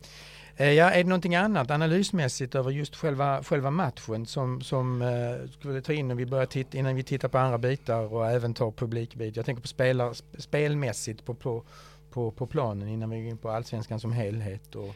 Eh, 0.56 0.72
ja, 0.72 0.90
är 0.90 1.02
det 1.02 1.08
någonting 1.08 1.34
annat 1.34 1.70
analysmässigt 1.70 2.54
över 2.54 2.70
just 2.70 2.96
själva, 2.96 3.42
själva 3.42 3.70
matchen 3.70 4.26
som, 4.26 4.60
som 4.60 5.02
eh, 5.02 5.50
skulle 5.50 5.80
ta 5.80 5.92
in 5.92 6.08
när 6.08 6.14
vi 6.14 6.26
börjar 6.26 6.46
titta, 6.46 6.78
innan 6.78 6.96
vi 6.96 7.02
tittar 7.02 7.28
på 7.28 7.38
andra 7.38 7.58
bitar 7.58 8.12
och 8.12 8.30
även 8.30 8.54
tar 8.54 8.70
publikbit? 8.70 9.36
Jag 9.36 9.46
tänker 9.46 9.62
på 9.62 9.68
spelar, 9.68 10.14
spelmässigt 10.38 11.24
på, 11.24 11.34
på, 11.34 11.62
på, 12.10 12.30
på 12.30 12.46
planen 12.46 12.88
innan 12.88 13.10
vi 13.10 13.22
går 13.22 13.30
in 13.30 13.38
på 13.38 13.50
allsvenskan 13.50 14.00
som 14.00 14.12
helhet. 14.12 14.74
Och, 14.74 14.94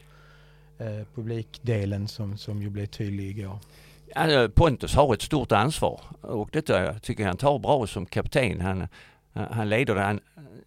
eh, 0.78 1.06
publikdelen 1.14 2.08
som, 2.08 2.38
som 2.38 2.62
ju 2.62 2.70
blev 2.70 2.86
tydlig 2.86 3.38
igår. 3.38 3.58
Pontus 4.54 4.94
har 4.94 5.14
ett 5.14 5.22
stort 5.22 5.52
ansvar 5.52 6.00
och 6.20 6.48
detta 6.52 6.98
tycker 6.98 7.22
jag 7.22 7.28
han 7.28 7.36
tar 7.36 7.58
bra 7.58 7.86
som 7.86 8.06
kapten. 8.06 8.60
Han, 8.60 8.88
han 9.32 9.68
leder 9.68 9.94
det. 9.94 10.00
Han 10.00 10.20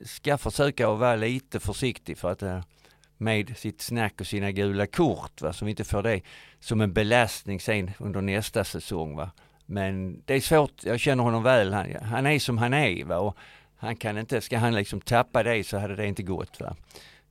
ska 0.06 0.38
försöka 0.38 0.90
att 0.90 1.00
vara 1.00 1.16
lite 1.16 1.60
försiktig 1.60 2.18
för 2.18 2.32
att 2.32 2.44
eh, 2.44 2.62
med 3.22 3.58
sitt 3.58 3.82
snack 3.82 4.22
och 4.22 4.28
sina 4.28 4.52
gula 4.52 4.88
kort, 4.88 5.42
va, 5.42 5.54
så 5.54 5.66
vi 5.66 5.72
inte 5.72 5.84
får 5.84 6.04
det 6.04 6.22
som 6.60 6.82
en 6.82 6.94
belastning 6.94 7.60
sen 7.60 7.92
under 8.00 8.22
nästa 8.22 8.64
säsong. 8.64 9.16
Va. 9.16 9.32
Men 9.66 10.22
det 10.26 10.34
är 10.34 10.42
svårt, 10.42 10.84
jag 10.84 11.00
känner 11.00 11.24
honom 11.24 11.44
väl, 11.44 11.74
han, 11.74 11.96
han 12.04 12.26
är 12.26 12.40
som 12.40 12.58
han 12.58 12.74
är. 12.74 13.06
Va, 13.06 13.18
och 13.18 13.38
han 13.78 13.96
kan 13.96 14.18
inte, 14.18 14.42
ska 14.42 14.58
han 14.58 14.76
liksom 14.76 15.02
tappa 15.02 15.44
det 15.44 15.64
så 15.64 15.78
hade 15.78 15.96
det 15.96 16.08
inte 16.08 16.24
gått. 16.24 16.60
Va. 16.60 16.76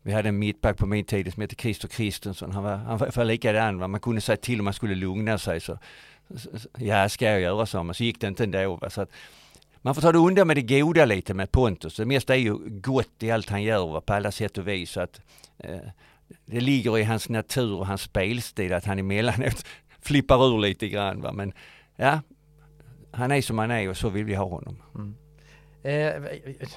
Vi 0.02 0.12
hade 0.12 0.28
en 0.28 0.38
mittback 0.38 0.76
på 0.76 0.87
min 0.87 1.04
tid 1.04 1.32
som 1.32 1.40
hette 1.40 1.56
Christer 1.56 1.88
Kristensson. 1.88 2.52
Han 2.52 2.62
var, 2.62 2.76
han 2.76 2.99
var, 2.99 3.11
var 3.16 3.25
likadan. 3.25 3.78
Va? 3.78 3.88
Man 3.88 4.00
kunde 4.00 4.20
säga 4.20 4.37
till 4.37 4.59
om 4.61 4.64
man 4.64 4.75
skulle 4.75 4.94
lugna 4.94 5.38
sig. 5.38 5.61
Så, 5.61 5.78
ja, 6.78 7.09
ska 7.09 7.25
jag 7.25 7.40
göra 7.40 7.66
så? 7.66 7.82
Men 7.82 7.94
så 7.94 8.04
gick 8.04 8.20
det 8.20 8.26
inte 8.26 8.44
ändå. 8.44 8.76
Va? 8.76 8.90
Så 8.90 9.00
att 9.00 9.11
man 9.83 9.95
får 9.95 10.03
ta 10.03 10.13
det 10.13 10.19
onda 10.19 10.45
med 10.45 10.57
det 10.57 10.81
goda 10.81 11.05
lite 11.05 11.35
med 11.35 11.53
Pontus. 11.53 11.97
Det 11.97 12.07
mesta 12.07 12.35
är 12.35 12.39
ju 12.39 12.55
gott 12.81 13.23
i 13.23 13.31
allt 13.31 13.49
han 13.49 13.63
gör 13.63 13.87
va, 13.87 14.01
på 14.01 14.13
alla 14.13 14.33
sätt 14.33 14.59
och 14.59 14.69
vis. 14.69 14.91
Så 14.91 15.01
att, 15.01 15.21
eh, 15.59 15.91
det 16.47 16.61
ligger 16.61 16.99
i 16.99 17.05
hans 17.05 17.29
natur 17.29 17.79
och 17.79 17.87
hans 17.87 18.03
spelstil 18.03 18.73
att 18.73 18.85
han 18.85 18.99
emellanåt 18.99 19.65
flippar 20.03 20.47
ur 20.47 20.59
lite 20.59 20.89
grann. 20.89 21.21
Va? 21.21 21.33
Men 21.33 21.53
ja, 21.97 22.21
han 23.13 23.33
är 23.33 23.43
som 23.43 23.59
han 23.59 23.71
är 23.71 23.89
och 23.89 23.97
så 23.97 24.09
vill 24.09 24.25
vi 24.25 24.35
ha 24.35 24.45
honom. 24.45 24.83
Mm. 24.95 25.15
Eh, 25.83 26.13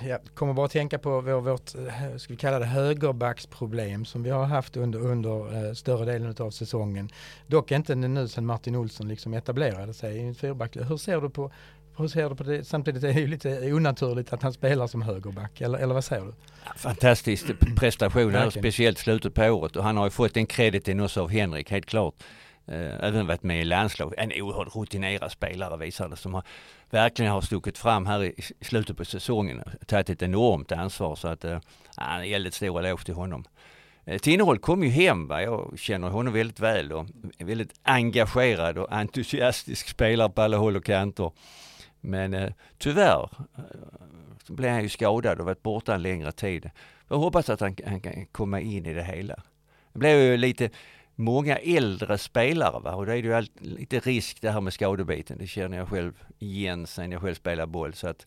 jag 0.07 0.19
kommer 0.33 0.53
bara 0.53 0.65
att 0.65 0.71
tänka 0.71 0.99
på 0.99 1.21
vår, 1.21 1.41
vårt, 1.41 1.75
eh, 1.75 2.17
ska 2.17 2.33
vi 2.33 2.37
kalla 2.37 2.59
det 2.59 2.65
högerbacksproblem 2.65 4.05
som 4.05 4.23
vi 4.23 4.29
har 4.29 4.45
haft 4.45 4.77
under, 4.77 4.99
under 4.99 5.67
eh, 5.67 5.73
större 5.73 6.05
delen 6.05 6.35
av 6.39 6.51
säsongen. 6.51 7.09
Dock 7.47 7.71
inte 7.71 7.95
nu 7.95 8.27
sedan 8.27 8.45
Martin 8.45 8.75
Olsson 8.75 9.07
liksom 9.07 9.33
etablerade 9.33 9.93
sig 9.93 10.17
i 10.17 10.21
en 10.21 10.35
fyrback. 10.35 10.75
Hur 10.75 10.97
ser 10.97 11.21
du 11.21 11.29
på, 11.29 11.51
hur 11.97 12.07
ser 12.07 12.29
du 12.29 12.35
på 12.35 12.43
det? 12.43 12.63
Samtidigt 12.63 13.03
är 13.03 13.13
det 13.13 13.19
ju 13.19 13.27
lite 13.27 13.73
onaturligt 13.73 14.33
att 14.33 14.41
han 14.41 14.53
spelar 14.53 14.87
som 14.87 15.01
högerback, 15.01 15.61
eller, 15.61 15.79
eller 15.79 15.93
vad 15.93 16.03
säger 16.03 16.25
du? 16.25 16.33
Fantastisk 16.75 17.45
prestation 17.75 18.35
här, 18.35 18.49
speciellt 18.49 18.97
slutet 18.97 19.33
på 19.33 19.43
året 19.43 19.75
och 19.75 19.83
han 19.83 19.97
har 19.97 20.05
ju 20.05 20.09
fått 20.09 20.37
en 20.37 20.45
krediten 20.45 20.99
också 20.99 21.21
av 21.21 21.29
Henrik, 21.29 21.71
helt 21.71 21.85
klart. 21.85 22.15
Eh, 22.67 23.03
även 23.03 23.27
varit 23.27 23.43
med 23.43 23.61
i 23.61 23.65
landslag. 23.65 24.13
En 24.17 24.31
oerhört 24.41 24.75
rutinerad 24.75 25.31
spelare 25.31 25.77
visar 25.77 26.09
det 26.09 26.15
som 26.15 26.33
har, 26.33 26.43
verkligen 26.89 27.31
har 27.31 27.41
stuckit 27.41 27.77
fram 27.77 28.05
här 28.05 28.23
i, 28.23 28.35
slutet 28.61 28.97
på 28.97 29.05
säsongen 29.05 29.63
tagit 29.87 30.09
ett 30.09 30.21
enormt 30.21 30.71
ansvar 30.71 31.15
så 31.15 31.27
att, 31.27 31.45
äh, 31.45 31.59
en 31.97 32.31
väldigt 32.31 32.53
stor 32.53 32.79
eloge 32.79 33.05
till 33.05 33.13
honom. 33.13 33.45
Eh, 34.05 34.17
Tinnerholm 34.17 34.59
kom 34.59 34.83
ju 34.83 34.89
hem, 34.89 35.27
va? 35.27 35.41
jag 35.41 35.73
känner 35.79 36.09
honom 36.09 36.33
väldigt 36.33 36.59
väl 36.59 36.91
och 36.91 37.05
väldigt 37.37 37.73
engagerad 37.83 38.77
och 38.77 38.93
entusiastisk 38.93 39.89
spelare 39.89 40.29
på 40.29 40.41
alla 40.41 40.57
håll 40.57 40.75
och 40.75 40.85
kanter. 40.85 41.31
Men 42.05 42.33
eh, 42.33 42.53
tyvärr 42.77 43.29
så 44.43 44.53
blev 44.53 44.71
han 44.71 44.83
ju 44.83 44.89
skadad 44.89 45.39
och 45.39 45.45
varit 45.45 45.63
borta 45.63 45.95
en 45.95 46.01
längre 46.01 46.31
tid. 46.31 46.69
Jag 47.07 47.17
hoppas 47.17 47.49
att 47.49 47.59
han, 47.59 47.75
han 47.85 48.01
kan 48.01 48.25
komma 48.25 48.59
in 48.59 48.85
i 48.85 48.93
det 48.93 49.03
hela. 49.03 49.35
Det 49.93 49.99
blev 49.99 50.19
ju 50.19 50.37
lite 50.37 50.69
många 51.15 51.57
äldre 51.57 52.17
spelare 52.17 52.79
va? 52.79 52.95
och 52.95 53.05
då 53.05 53.11
är 53.11 53.21
det 53.21 53.27
ju 53.27 53.33
all, 53.33 53.47
lite 53.59 53.99
risk 53.99 54.41
det 54.41 54.51
här 54.51 54.61
med 54.61 54.73
skadebiten. 54.73 55.37
Det 55.37 55.47
känner 55.47 55.77
jag 55.77 55.89
själv 55.89 56.23
igen 56.39 56.87
sen 56.87 57.11
jag 57.11 57.21
själv 57.21 57.35
spelar 57.35 57.65
boll. 57.65 57.93
Så 57.93 58.07
att 58.07 58.25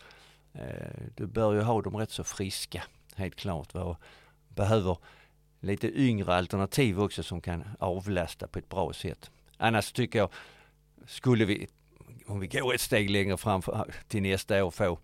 eh, 0.52 0.62
du 1.14 1.26
bör 1.26 1.52
ju 1.52 1.60
ha 1.60 1.82
dem 1.82 1.96
rätt 1.96 2.10
så 2.10 2.24
friska, 2.24 2.82
helt 3.14 3.36
klart. 3.36 3.74
Va? 3.74 3.82
Och 3.84 4.00
behöver 4.48 4.98
lite 5.60 6.00
yngre 6.00 6.34
alternativ 6.34 7.00
också 7.00 7.22
som 7.22 7.40
kan 7.40 7.64
avlasta 7.78 8.46
på 8.46 8.58
ett 8.58 8.68
bra 8.68 8.92
sätt. 8.92 9.30
Annars 9.56 9.92
tycker 9.92 10.18
jag, 10.18 10.30
skulle 11.06 11.44
vi, 11.44 11.68
om 12.26 12.40
vi 12.40 12.46
går 12.46 12.74
ett 12.74 12.80
steg 12.80 13.10
längre 13.10 13.36
fram 13.36 13.62
till 14.08 14.22
nästa 14.22 14.64
år, 14.64 14.70
få 14.70 14.98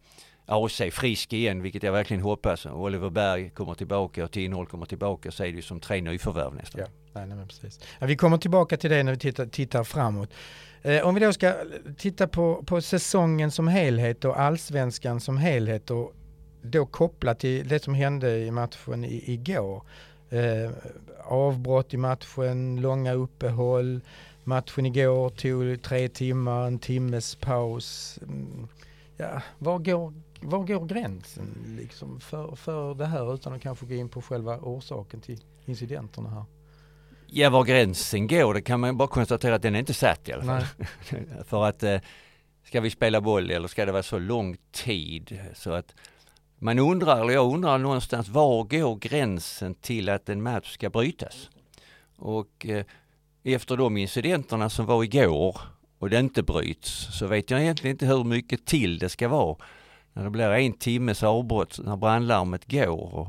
AC 0.46 0.82
frisk 0.92 1.32
igen, 1.32 1.62
vilket 1.62 1.82
jag 1.82 1.92
verkligen 1.92 2.22
hoppas. 2.22 2.66
Oliver 2.66 3.10
Berg 3.10 3.50
kommer 3.50 3.74
tillbaka 3.74 4.24
och 4.24 4.30
Tinnerholm 4.30 4.66
kommer 4.66 4.86
tillbaka 4.86 5.30
så 5.30 5.44
är 5.44 5.48
det 5.48 5.56
ju 5.56 5.62
som 5.62 5.80
tre 5.80 6.00
nyförvärv 6.00 6.54
nästan. 6.54 6.80
Ja, 6.80 6.86
nej, 7.12 7.26
nej, 7.26 7.46
precis. 7.46 7.80
Ja, 7.98 8.06
vi 8.06 8.16
kommer 8.16 8.38
tillbaka 8.38 8.76
till 8.76 8.90
det 8.90 9.02
när 9.02 9.12
vi 9.12 9.18
tittar, 9.18 9.46
tittar 9.46 9.84
framåt. 9.84 10.30
Eh, 10.82 11.06
om 11.06 11.14
vi 11.14 11.20
då 11.20 11.32
ska 11.32 11.54
titta 11.98 12.28
på, 12.28 12.62
på 12.66 12.80
säsongen 12.80 13.50
som 13.50 13.68
helhet 13.68 14.24
och 14.24 14.40
allsvenskan 14.40 15.20
som 15.20 15.36
helhet 15.36 15.90
och 15.90 16.12
då 16.62 16.86
kopplat 16.86 17.40
till 17.40 17.68
det 17.68 17.82
som 17.82 17.94
hände 17.94 18.38
i 18.38 18.50
matchen 18.50 19.04
i, 19.04 19.32
igår. 19.32 19.82
Eh, 20.30 20.70
avbrott 21.24 21.94
i 21.94 21.96
matchen, 21.96 22.80
långa 22.80 23.12
uppehåll. 23.12 24.00
Matchen 24.44 24.86
igår 24.86 25.30
tog 25.30 25.82
tre 25.82 26.08
timmar, 26.08 26.66
en 26.66 26.78
timmes 26.78 27.34
paus. 27.34 28.18
Mm, 28.22 28.68
ja, 29.16 29.42
var 29.58 29.78
går 29.78 30.12
var 30.42 30.64
går 30.64 30.86
gränsen 30.86 31.76
liksom 31.78 32.20
för, 32.20 32.56
för 32.56 32.94
det 32.94 33.06
här 33.06 33.34
utan 33.34 33.52
att 33.52 33.62
kanske 33.62 33.86
gå 33.86 33.94
in 33.94 34.08
på 34.08 34.22
själva 34.22 34.58
orsaken 34.58 35.20
till 35.20 35.40
incidenterna 35.64 36.30
här? 36.30 36.44
Ja, 37.26 37.50
var 37.50 37.64
gränsen 37.64 38.26
går, 38.26 38.54
det 38.54 38.62
kan 38.62 38.80
man 38.80 38.96
bara 38.96 39.08
konstatera 39.08 39.54
att 39.54 39.62
den 39.62 39.74
är 39.74 39.78
inte 39.78 39.94
satt 39.94 40.28
i 40.28 40.32
alla 40.32 40.44
fall. 40.44 40.64
för 41.44 41.64
att 41.64 41.82
eh, 41.82 42.00
ska 42.64 42.80
vi 42.80 42.90
spela 42.90 43.20
boll 43.20 43.50
eller 43.50 43.68
ska 43.68 43.86
det 43.86 43.92
vara 43.92 44.02
så 44.02 44.18
lång 44.18 44.56
tid 44.72 45.40
så 45.54 45.72
att 45.72 45.94
man 46.58 46.78
undrar, 46.78 47.20
eller 47.20 47.32
jag 47.32 47.54
undrar 47.54 47.78
någonstans, 47.78 48.28
var 48.28 48.64
går 48.64 48.96
gränsen 48.96 49.74
till 49.74 50.08
att 50.08 50.28
en 50.28 50.42
match 50.42 50.72
ska 50.72 50.90
brytas? 50.90 51.50
Och 52.16 52.66
eh, 52.66 52.84
efter 53.42 53.76
de 53.76 53.96
incidenterna 53.96 54.70
som 54.70 54.86
var 54.86 55.04
igår 55.04 55.60
och 55.98 56.10
det 56.10 56.18
inte 56.18 56.42
bryts 56.42 57.18
så 57.18 57.26
vet 57.26 57.50
jag 57.50 57.60
egentligen 57.60 57.94
inte 57.94 58.06
hur 58.06 58.24
mycket 58.24 58.66
till 58.66 58.98
det 58.98 59.08
ska 59.08 59.28
vara 59.28 59.56
när 60.12 60.24
det 60.24 60.30
blir 60.30 60.50
en 60.50 60.72
timmes 60.72 61.22
avbrott 61.22 61.78
när 61.84 61.96
brandlarmet 61.96 62.70
går 62.70 63.14
och 63.14 63.28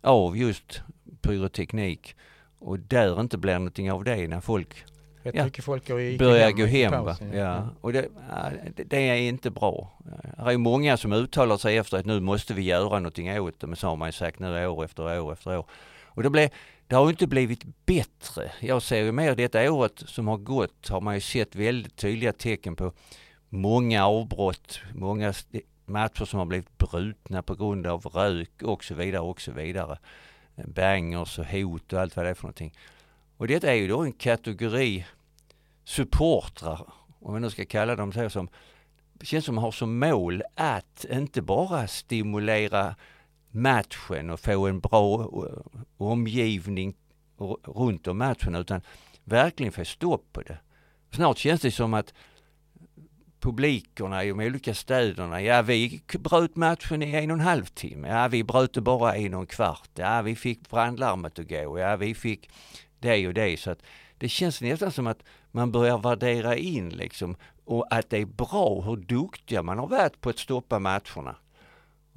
av 0.00 0.36
just 0.36 0.82
pyroteknik 1.20 2.16
och 2.58 2.78
där 2.78 3.20
inte 3.20 3.38
blir 3.38 3.54
någonting 3.54 3.92
av 3.92 4.04
det 4.04 4.28
när 4.28 4.40
folk 4.40 4.84
ja, 5.22 5.48
folk 5.62 5.88
går 5.88 6.18
börjar 6.18 6.50
gå 6.50 6.64
hem. 6.64 6.92
Pausen, 6.92 7.32
ja. 7.32 7.38
ja. 7.38 7.68
Och 7.80 7.92
det, 7.92 8.08
det, 8.76 9.08
är 9.08 9.16
inte 9.16 9.50
bra. 9.50 9.92
Det 10.36 10.52
är 10.52 10.56
många 10.56 10.96
som 10.96 11.12
uttalar 11.12 11.56
sig 11.56 11.76
efter 11.76 11.98
att 11.98 12.06
nu 12.06 12.20
måste 12.20 12.54
vi 12.54 12.62
göra 12.62 12.98
någonting 12.98 13.40
åt 13.40 13.60
det, 13.60 13.66
men 13.66 13.76
så 13.76 13.86
har 13.86 13.96
man 13.96 14.08
ju 14.08 14.12
sagt 14.12 14.38
nu 14.38 14.66
år 14.66 14.84
efter 14.84 15.20
år 15.20 15.32
efter 15.32 15.58
år. 15.58 15.64
Och 16.04 16.22
det, 16.22 16.30
blev, 16.30 16.48
det 16.90 16.96
har 16.96 17.10
inte 17.10 17.26
blivit 17.26 17.86
bättre. 17.86 18.52
Jag 18.60 18.82
ser 18.82 19.02
ju 19.02 19.12
mer 19.12 19.34
detta 19.34 19.72
året 19.72 20.02
som 20.06 20.28
har 20.28 20.36
gått 20.36 20.88
har 20.88 21.00
man 21.00 21.14
ju 21.14 21.20
sett 21.20 21.56
väldigt 21.56 21.96
tydliga 21.96 22.32
tecken 22.32 22.76
på 22.76 22.92
många 23.48 24.06
avbrott, 24.06 24.80
många 24.94 25.34
matcher 25.86 26.24
som 26.24 26.38
har 26.38 26.46
blivit 26.46 26.78
brutna 26.78 27.42
på 27.42 27.54
grund 27.54 27.86
av 27.86 28.06
rök 28.06 28.62
och 28.62 28.84
så 28.84 28.94
vidare 28.94 29.22
och 29.22 29.40
så 29.40 29.52
vidare. 29.52 29.98
Bangers 30.66 31.38
och 31.38 31.46
hot 31.46 31.92
och 31.92 32.00
allt 32.00 32.16
vad 32.16 32.24
det 32.24 32.30
är 32.30 32.34
för 32.34 32.42
någonting. 32.42 32.74
Och 33.36 33.48
detta 33.48 33.70
är 33.70 33.74
ju 33.74 33.88
då 33.88 34.00
en 34.00 34.12
kategori 34.12 35.06
supportrar, 35.84 36.92
om 37.20 37.34
vi 37.34 37.40
nu 37.40 37.50
ska 37.50 37.64
kalla 37.64 37.96
dem 37.96 38.12
så, 38.12 38.30
som 38.30 38.48
känns 39.22 39.44
som 39.44 39.58
har 39.58 39.70
som 39.70 39.98
mål 39.98 40.42
att 40.54 41.06
inte 41.10 41.42
bara 41.42 41.86
stimulera 41.86 42.94
matchen 43.50 44.30
och 44.30 44.40
få 44.40 44.66
en 44.66 44.80
bra 44.80 45.22
eh, 45.22 45.82
omgivning 45.96 46.94
runt 47.64 48.06
om 48.06 48.18
matchen 48.18 48.54
utan 48.54 48.80
verkligen 49.24 49.72
få 49.72 49.84
stopp 49.84 50.32
på 50.32 50.40
det. 50.42 50.58
Snart 51.10 51.38
känns 51.38 51.60
det 51.60 51.70
som 51.70 51.94
att 51.94 52.14
publikerna 53.40 54.24
i 54.24 54.28
de 54.28 54.40
olika 54.40 54.74
städerna. 54.74 55.42
Ja, 55.42 55.62
vi 55.62 56.00
bröt 56.18 56.56
matchen 56.56 57.02
i 57.02 57.14
en 57.14 57.30
och 57.30 57.36
en 57.36 57.40
halv 57.40 57.64
timme. 57.64 58.08
Ja, 58.08 58.28
vi 58.28 58.44
bröt 58.44 58.72
det 58.72 58.80
bara 58.80 59.16
en 59.16 59.34
och 59.34 59.40
en 59.40 59.46
kvart. 59.46 59.90
Ja, 59.94 60.22
vi 60.22 60.36
fick 60.36 60.70
brandlarmet 60.70 61.38
att 61.38 61.48
gå. 61.48 61.78
Ja, 61.78 61.96
vi 61.96 62.14
fick 62.14 62.50
det 62.98 63.26
och 63.26 63.34
det. 63.34 63.60
Så 63.60 63.70
att 63.70 63.82
det 64.18 64.28
känns 64.28 64.60
nästan 64.60 64.92
som 64.92 65.06
att 65.06 65.22
man 65.50 65.72
börjar 65.72 65.98
värdera 65.98 66.56
in 66.56 66.88
liksom 66.88 67.36
och 67.64 67.86
att 67.90 68.10
det 68.10 68.18
är 68.18 68.26
bra 68.26 68.80
hur 68.80 68.96
duktiga 68.96 69.62
man 69.62 69.78
har 69.78 69.86
varit 69.86 70.20
på 70.20 70.30
att 70.30 70.38
stoppa 70.38 70.78
matcherna. 70.78 71.36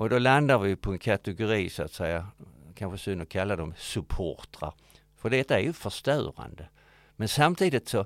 Och 0.03 0.09
då 0.09 0.19
landar 0.19 0.59
vi 0.59 0.75
på 0.75 0.91
en 0.91 0.99
kategori 0.99 1.69
så 1.69 1.83
att 1.83 1.93
säga, 1.93 2.27
kanske 2.75 2.97
synd 2.97 3.21
att 3.21 3.29
kalla 3.29 3.55
dem 3.55 3.73
supportrar. 3.77 4.73
För 5.15 5.29
detta 5.29 5.59
är 5.59 5.63
ju 5.63 5.73
förstörande. 5.73 6.69
Men 7.15 7.27
samtidigt 7.27 7.89
så 7.89 8.05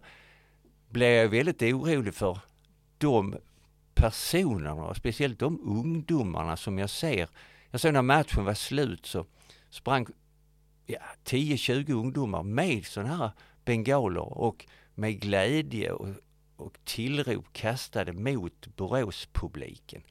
blir 0.89 1.08
jag 1.08 1.30
väldigt 1.30 1.62
orolig 1.62 2.13
för 2.13 2.39
de 2.98 3.36
personerna, 3.94 4.74
och 4.74 4.98
speciellt 4.98 5.39
de 5.39 5.62
ungdomarna 5.66 6.58
som 6.58 6.77
jag 6.77 6.89
ser. 6.89 7.30
Jag 7.72 7.82
såg 7.82 7.94
när 7.94 8.01
matchen 8.01 8.46
var 8.46 8.54
slut 8.54 9.06
så 9.06 9.25
sprang 9.70 10.08
ja, 10.86 11.00
10-20 11.25 11.92
ungdomar 11.92 12.44
med 12.44 12.86
sådana 12.86 13.16
här 13.16 13.32
bengaler 13.66 14.38
och 14.38 14.66
med 14.96 15.20
glädje 15.20 15.92
och, 15.92 16.08
och 16.56 16.77
tillrop 16.84 17.54
kastade 17.54 18.13
mot 18.13 18.68
Boråspubliken. 18.75 20.04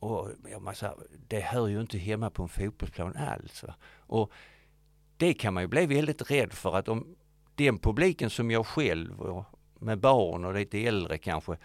Och 0.00 0.28
man 0.60 0.74
säger, 0.74 0.94
det 1.28 1.40
hör 1.40 1.66
ju 1.66 1.80
inte 1.80 1.98
hemma 1.98 2.30
på 2.30 2.42
en 2.42 2.48
fotbollsplan 2.48 3.16
alls. 3.16 3.62
Va? 3.62 3.74
Och 3.96 4.32
det 5.16 5.34
kan 5.34 5.54
man 5.54 5.62
ju 5.62 5.66
bli 5.66 5.86
väldigt 5.86 6.30
rädd 6.30 6.52
för 6.52 6.76
att 6.76 6.88
om 6.88 7.16
den 7.54 7.78
publiken 7.78 8.30
som 8.30 8.50
jag 8.50 8.66
själv 8.66 9.20
och 9.20 9.44
med 9.80 9.98
barn 9.98 10.44
och 10.44 10.54
lite 10.54 10.86
äldre 10.86 11.18
kanske 11.18 11.56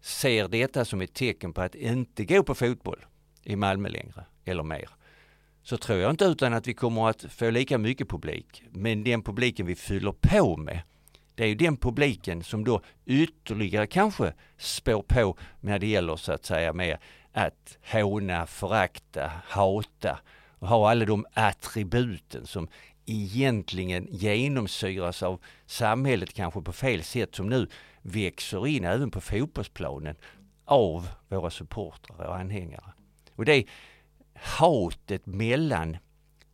ser 0.00 0.48
detta 0.48 0.84
som 0.84 1.00
ett 1.00 1.14
tecken 1.14 1.52
på 1.52 1.60
att 1.60 1.74
inte 1.74 2.24
gå 2.24 2.42
på 2.42 2.54
fotboll 2.54 3.06
i 3.42 3.56
Malmö 3.56 3.88
längre 3.88 4.24
eller 4.44 4.62
mer. 4.62 4.90
Så 5.62 5.76
tror 5.76 5.98
jag 5.98 6.10
inte 6.10 6.24
utan 6.24 6.54
att 6.54 6.66
vi 6.66 6.74
kommer 6.74 7.08
att 7.08 7.22
få 7.22 7.50
lika 7.50 7.78
mycket 7.78 8.08
publik. 8.08 8.62
Men 8.70 9.04
den 9.04 9.22
publiken 9.22 9.66
vi 9.66 9.74
fyller 9.74 10.12
på 10.12 10.56
med, 10.56 10.82
det 11.38 11.44
är 11.44 11.48
ju 11.48 11.54
den 11.54 11.76
publiken 11.76 12.42
som 12.42 12.64
då 12.64 12.80
ytterligare 13.06 13.86
kanske 13.86 14.32
spår 14.56 15.02
på 15.02 15.36
när 15.60 15.78
det 15.78 15.86
gäller 15.86 16.16
så 16.16 16.32
att 16.32 16.44
säga 16.44 16.72
med 16.72 16.98
att 17.32 17.78
håna, 17.92 18.46
förakta, 18.46 19.32
hata 19.44 20.18
och 20.58 20.68
ha 20.68 20.90
alla 20.90 21.04
de 21.04 21.26
attributen 21.34 22.46
som 22.46 22.68
egentligen 23.06 24.08
genomsyras 24.10 25.22
av 25.22 25.40
samhället 25.66 26.34
kanske 26.34 26.62
på 26.62 26.72
fel 26.72 27.02
sätt 27.02 27.34
som 27.34 27.48
nu 27.48 27.68
växer 28.02 28.66
in 28.66 28.84
även 28.84 29.10
på 29.10 29.20
fotbollsplanen. 29.20 30.16
av 30.64 31.08
våra 31.28 31.50
supportrar 31.50 32.26
och 32.26 32.36
anhängare. 32.36 32.92
Och 33.36 33.44
det 33.44 33.64
hatet 34.34 35.26
mellan 35.26 35.96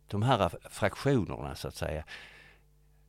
de 0.07 0.21
här 0.21 0.51
fraktionerna 0.69 1.55
så 1.55 1.67
att 1.67 1.75
säga. 1.75 2.03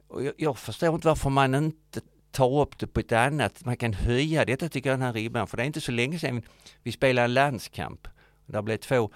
Och 0.08 0.24
jag, 0.24 0.34
jag 0.36 0.58
förstår 0.58 0.94
inte 0.94 1.06
varför 1.06 1.30
man 1.30 1.54
inte 1.54 2.00
tar 2.30 2.60
upp 2.60 2.78
det 2.78 2.86
på 2.86 3.00
ett 3.00 3.12
annat, 3.12 3.64
man 3.64 3.76
kan 3.76 3.92
höja 3.92 4.44
detta 4.44 4.68
tycker 4.68 4.90
jag 4.90 4.98
den 4.98 5.06
här 5.06 5.12
ribban. 5.12 5.46
För 5.46 5.56
det 5.56 5.62
är 5.62 5.66
inte 5.66 5.80
så 5.80 5.92
länge 5.92 6.18
sedan 6.18 6.42
vi 6.82 6.92
spelade 6.92 7.24
en 7.24 7.34
landskamp. 7.34 8.08
Där 8.46 8.62
blev 8.62 8.76
två 8.76 9.10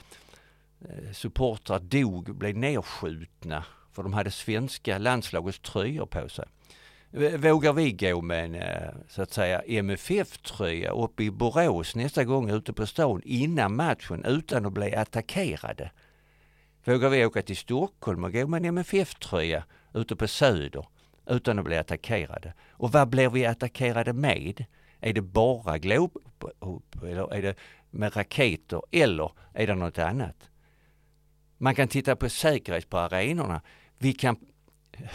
eh, 0.81 1.13
supportrar 1.13 1.79
dog, 1.79 2.37
blev 2.37 2.57
nedskjutna 2.57 3.65
för 3.93 4.03
de 4.03 4.13
hade 4.13 4.31
svenska 4.31 4.99
landslagets 4.99 5.59
tröjor 5.59 6.07
på 6.07 6.29
sig. 6.29 6.45
Vågar 7.39 7.73
vi 7.73 7.93
gå 7.93 8.23
med 8.23 8.45
en 8.45 8.55
eh, 8.55 8.95
så 9.09 9.23
att 9.23 9.33
säga 9.33 9.63
MFF-tröja 9.67 10.91
uppe 10.91 11.23
i 11.25 11.31
Borås 11.31 11.97
nästa 11.97 12.25
gång 12.25 12.51
ute 12.51 12.73
på 12.73 12.87
stan 12.87 13.23
innan 13.25 13.77
matchen 13.77 14.25
utan 14.25 14.67
att 14.67 14.73
bli 14.73 14.95
attackerade? 14.95 15.91
Vågar 16.85 17.09
vi 17.09 17.27
åka 17.27 17.43
till 17.43 17.57
Stockholm 17.57 18.25
och 18.25 18.33
gå 18.33 18.47
med 18.47 18.59
en 18.59 18.65
MFF-tröja 18.65 19.65
ute 19.95 20.17
på 20.17 20.29
Söder 20.29 20.87
utan 21.27 21.59
att 21.59 21.65
bli 21.65 21.77
attackerade? 21.77 22.55
Och 22.71 22.93
vad 22.93 23.09
blir 23.09 23.31
vi 23.31 23.47
attackerade 23.47 24.13
med? 24.13 24.65
Är 25.01 25.13
det 25.13 25.23
bara 25.23 25.79
glob 25.79 26.19
eller 27.03 27.35
är 27.35 27.43
det 27.43 27.55
med 27.91 28.17
raketer 28.17 28.83
eller 28.91 29.33
är 29.55 29.67
det 29.67 29.75
något 29.75 29.99
annat? 29.99 30.51
Man 31.59 31.75
kan 31.75 31.89
titta 31.89 32.17
på 32.17 32.29
säkerhet 32.29 32.91
på 32.91 32.99
arenorna. 32.99 33.63
Vi 33.99 34.13
kan 34.13 34.37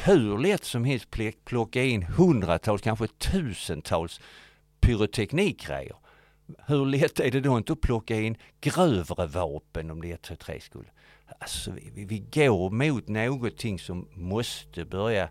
hur 0.05 0.37
lätt 0.37 0.63
som 0.63 0.85
helst 0.85 1.07
plocka 1.45 1.83
in 1.83 2.03
hundratals, 2.03 2.81
kanske 2.81 3.07
tusentals 3.07 4.21
pyroteknikgrejer. 4.79 5.95
Hur 6.67 6.85
lätt 6.85 7.19
är 7.19 7.31
det 7.31 7.41
då 7.41 7.57
inte 7.57 7.73
att 7.73 7.81
plocka 7.81 8.15
in 8.15 8.37
grövre 8.61 9.25
vapen 9.27 9.91
om 9.91 10.01
det 10.01 10.11
är 10.11 10.15
ett 10.15 10.39
tre 10.39 10.59
skulle? 10.59 10.89
Alltså 11.39 11.71
vi, 11.71 12.05
vi 12.05 12.19
går 12.19 12.69
mot 12.69 13.07
någonting 13.07 13.79
som 13.79 14.07
måste 14.13 14.85
börja 14.85 15.29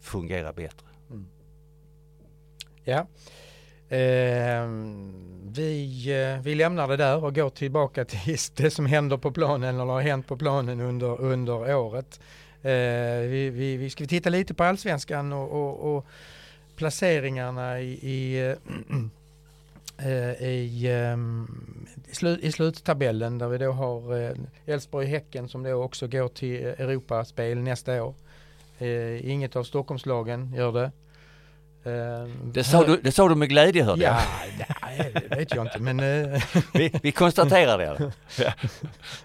fungera 0.00 0.52
bättre. 0.52 0.86
Mm. 1.10 1.26
Ja. 2.84 3.06
Eh, 3.88 4.68
vi, 5.54 6.04
eh, 6.12 6.42
vi 6.42 6.54
lämnar 6.54 6.88
det 6.88 6.96
där 6.96 7.24
och 7.24 7.34
går 7.34 7.50
tillbaka 7.50 8.04
till 8.04 8.36
det 8.56 8.70
som 8.70 8.86
händer 8.86 9.16
på 9.16 9.32
planen 9.32 9.80
eller 9.80 9.92
har 9.92 10.00
hänt 10.00 10.26
på 10.26 10.36
planen 10.36 10.80
under, 10.80 11.20
under 11.20 11.74
året. 11.74 12.20
Eh, 12.62 13.28
vi, 13.28 13.50
vi, 13.50 13.76
vi 13.76 13.90
ska 13.90 14.04
titta 14.04 14.30
lite 14.30 14.54
på 14.54 14.64
allsvenskan 14.64 15.32
och, 15.32 15.50
och, 15.52 15.96
och 15.96 16.06
placeringarna 16.76 17.80
i, 17.80 17.92
i 17.92 18.48
eh, 18.50 18.56
eh, 19.98 20.48
i, 20.48 20.88
um, 21.12 21.86
i, 22.40 22.52
sluttabellen 22.52 23.38
där 23.38 23.48
vi 23.48 23.58
då 23.58 23.72
har 23.72 24.22
eh, 24.22 24.36
Elfsborg-Häcken 24.66 25.48
som 25.48 25.62
då 25.62 25.72
också 25.72 26.06
går 26.06 26.28
till 26.28 26.56
Europaspel 26.56 27.58
nästa 27.58 28.04
år. 28.04 28.14
Uh, 28.82 29.30
inget 29.30 29.56
av 29.56 29.64
Stockholmslagen 29.64 30.52
gör 30.52 30.72
det. 30.72 30.90
Uh, 31.90 32.28
det, 32.44 32.64
sa 32.64 32.84
du, 32.84 33.00
det 33.02 33.12
sa 33.12 33.28
du 33.28 33.34
med 33.34 33.48
glädje 33.48 33.84
hörde 33.84 34.02
ja, 34.02 34.20
jag. 34.58 34.76
Nej, 34.82 35.12
det 35.14 35.36
vet 35.36 35.54
jag 35.54 35.66
inte 35.66 35.78
men... 35.78 35.96
vi, 36.72 36.92
vi 37.02 37.12
konstaterar 37.12 37.78
det. 37.78 38.12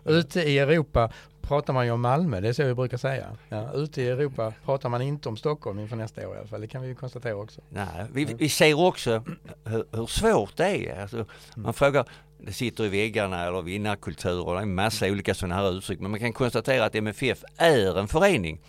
Ute 0.12 0.42
i 0.42 0.60
Europa 0.60 1.12
pratar 1.50 1.74
man 1.74 1.86
ju 1.86 1.92
om 1.92 2.02
Malmö, 2.02 2.42
det 2.42 2.50
är 2.50 2.54
så 2.54 2.64
vi 2.64 2.74
brukar 2.74 2.98
säga. 2.98 3.38
Ja, 3.50 3.72
ute 3.74 4.02
i 4.02 4.08
Europa 4.08 4.54
pratar 4.66 4.90
man 4.90 5.02
inte 5.02 5.30
om 5.30 5.38
Stockholm 5.38 5.80
inför 5.80 5.96
nästa 5.96 6.28
år 6.30 6.36
i 6.36 6.40
alla 6.40 6.48
fall, 6.48 6.62
det 6.62 6.68
kan 6.68 6.82
vi 6.82 6.88
ju 6.88 6.96
konstatera 6.96 7.36
också. 7.36 7.62
Nej, 7.70 8.06
vi, 8.14 8.26
vi 8.26 8.50
ser 8.50 8.80
också 8.80 9.24
hur, 9.66 9.86
hur 9.92 10.06
svårt 10.06 10.58
det 10.58 10.88
är. 10.88 11.02
Alltså, 11.02 11.18
man 11.56 11.66
mm. 11.66 11.74
frågar, 11.74 12.06
det 12.38 12.54
sitter 12.54 12.86
i 12.86 12.90
väggarna 12.90 13.46
eller 13.46 13.62
vinnarkultur 13.62 14.48
och 14.48 14.54
det 14.54 14.60
är 14.60 14.62
en 14.62 14.76
massa 14.76 15.08
olika 15.08 15.34
sådana 15.34 15.56
här 15.56 15.78
uttryck. 15.78 16.00
Men 16.00 16.12
man 16.12 16.20
kan 16.20 16.34
konstatera 16.34 16.86
att 16.86 16.96
MFF 16.96 17.44
är 17.58 18.00
en 18.00 18.08
förening 18.08 18.62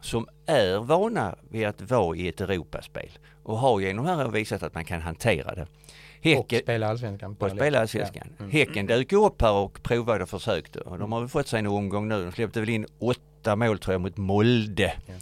som 0.00 0.28
är 0.46 0.78
vana 0.78 1.36
vid 1.50 1.66
att 1.66 1.80
vara 1.80 2.16
i 2.16 2.28
ett 2.28 2.40
Europaspel 2.40 3.10
och 3.42 3.58
har 3.58 3.80
genom 3.80 4.06
här 4.06 4.28
visat 4.28 4.62
att 4.62 4.74
man 4.74 4.84
kan 4.84 5.00
hantera 5.00 5.54
det. 5.54 5.66
Häcken, 6.22 6.58
och 6.58 6.62
spela 6.62 6.88
allsvenskan. 6.88 7.36
Och 7.38 7.50
spela 7.50 7.80
allsvenskan. 7.80 8.26
Ja. 8.38 8.44
Mm. 8.44 8.50
Häcken 8.50 8.86
dök 8.86 9.12
upp 9.12 9.42
här 9.42 9.52
och 9.52 9.82
provade 9.82 10.22
och 10.22 10.28
försökte 10.28 10.80
och 10.80 10.98
de 10.98 11.12
har 11.12 11.20
väl 11.20 11.28
fått 11.28 11.48
sig 11.48 11.58
en 11.58 11.66
omgång 11.66 12.08
nu. 12.08 12.24
De 12.24 12.32
släppte 12.32 12.60
väl 12.60 12.68
in 12.68 12.86
åtta 12.98 13.56
mål 13.56 13.78
tror 13.78 13.94
jag 13.94 14.00
mot 14.00 14.16
Molde. 14.16 14.92
Ja. 15.06 15.14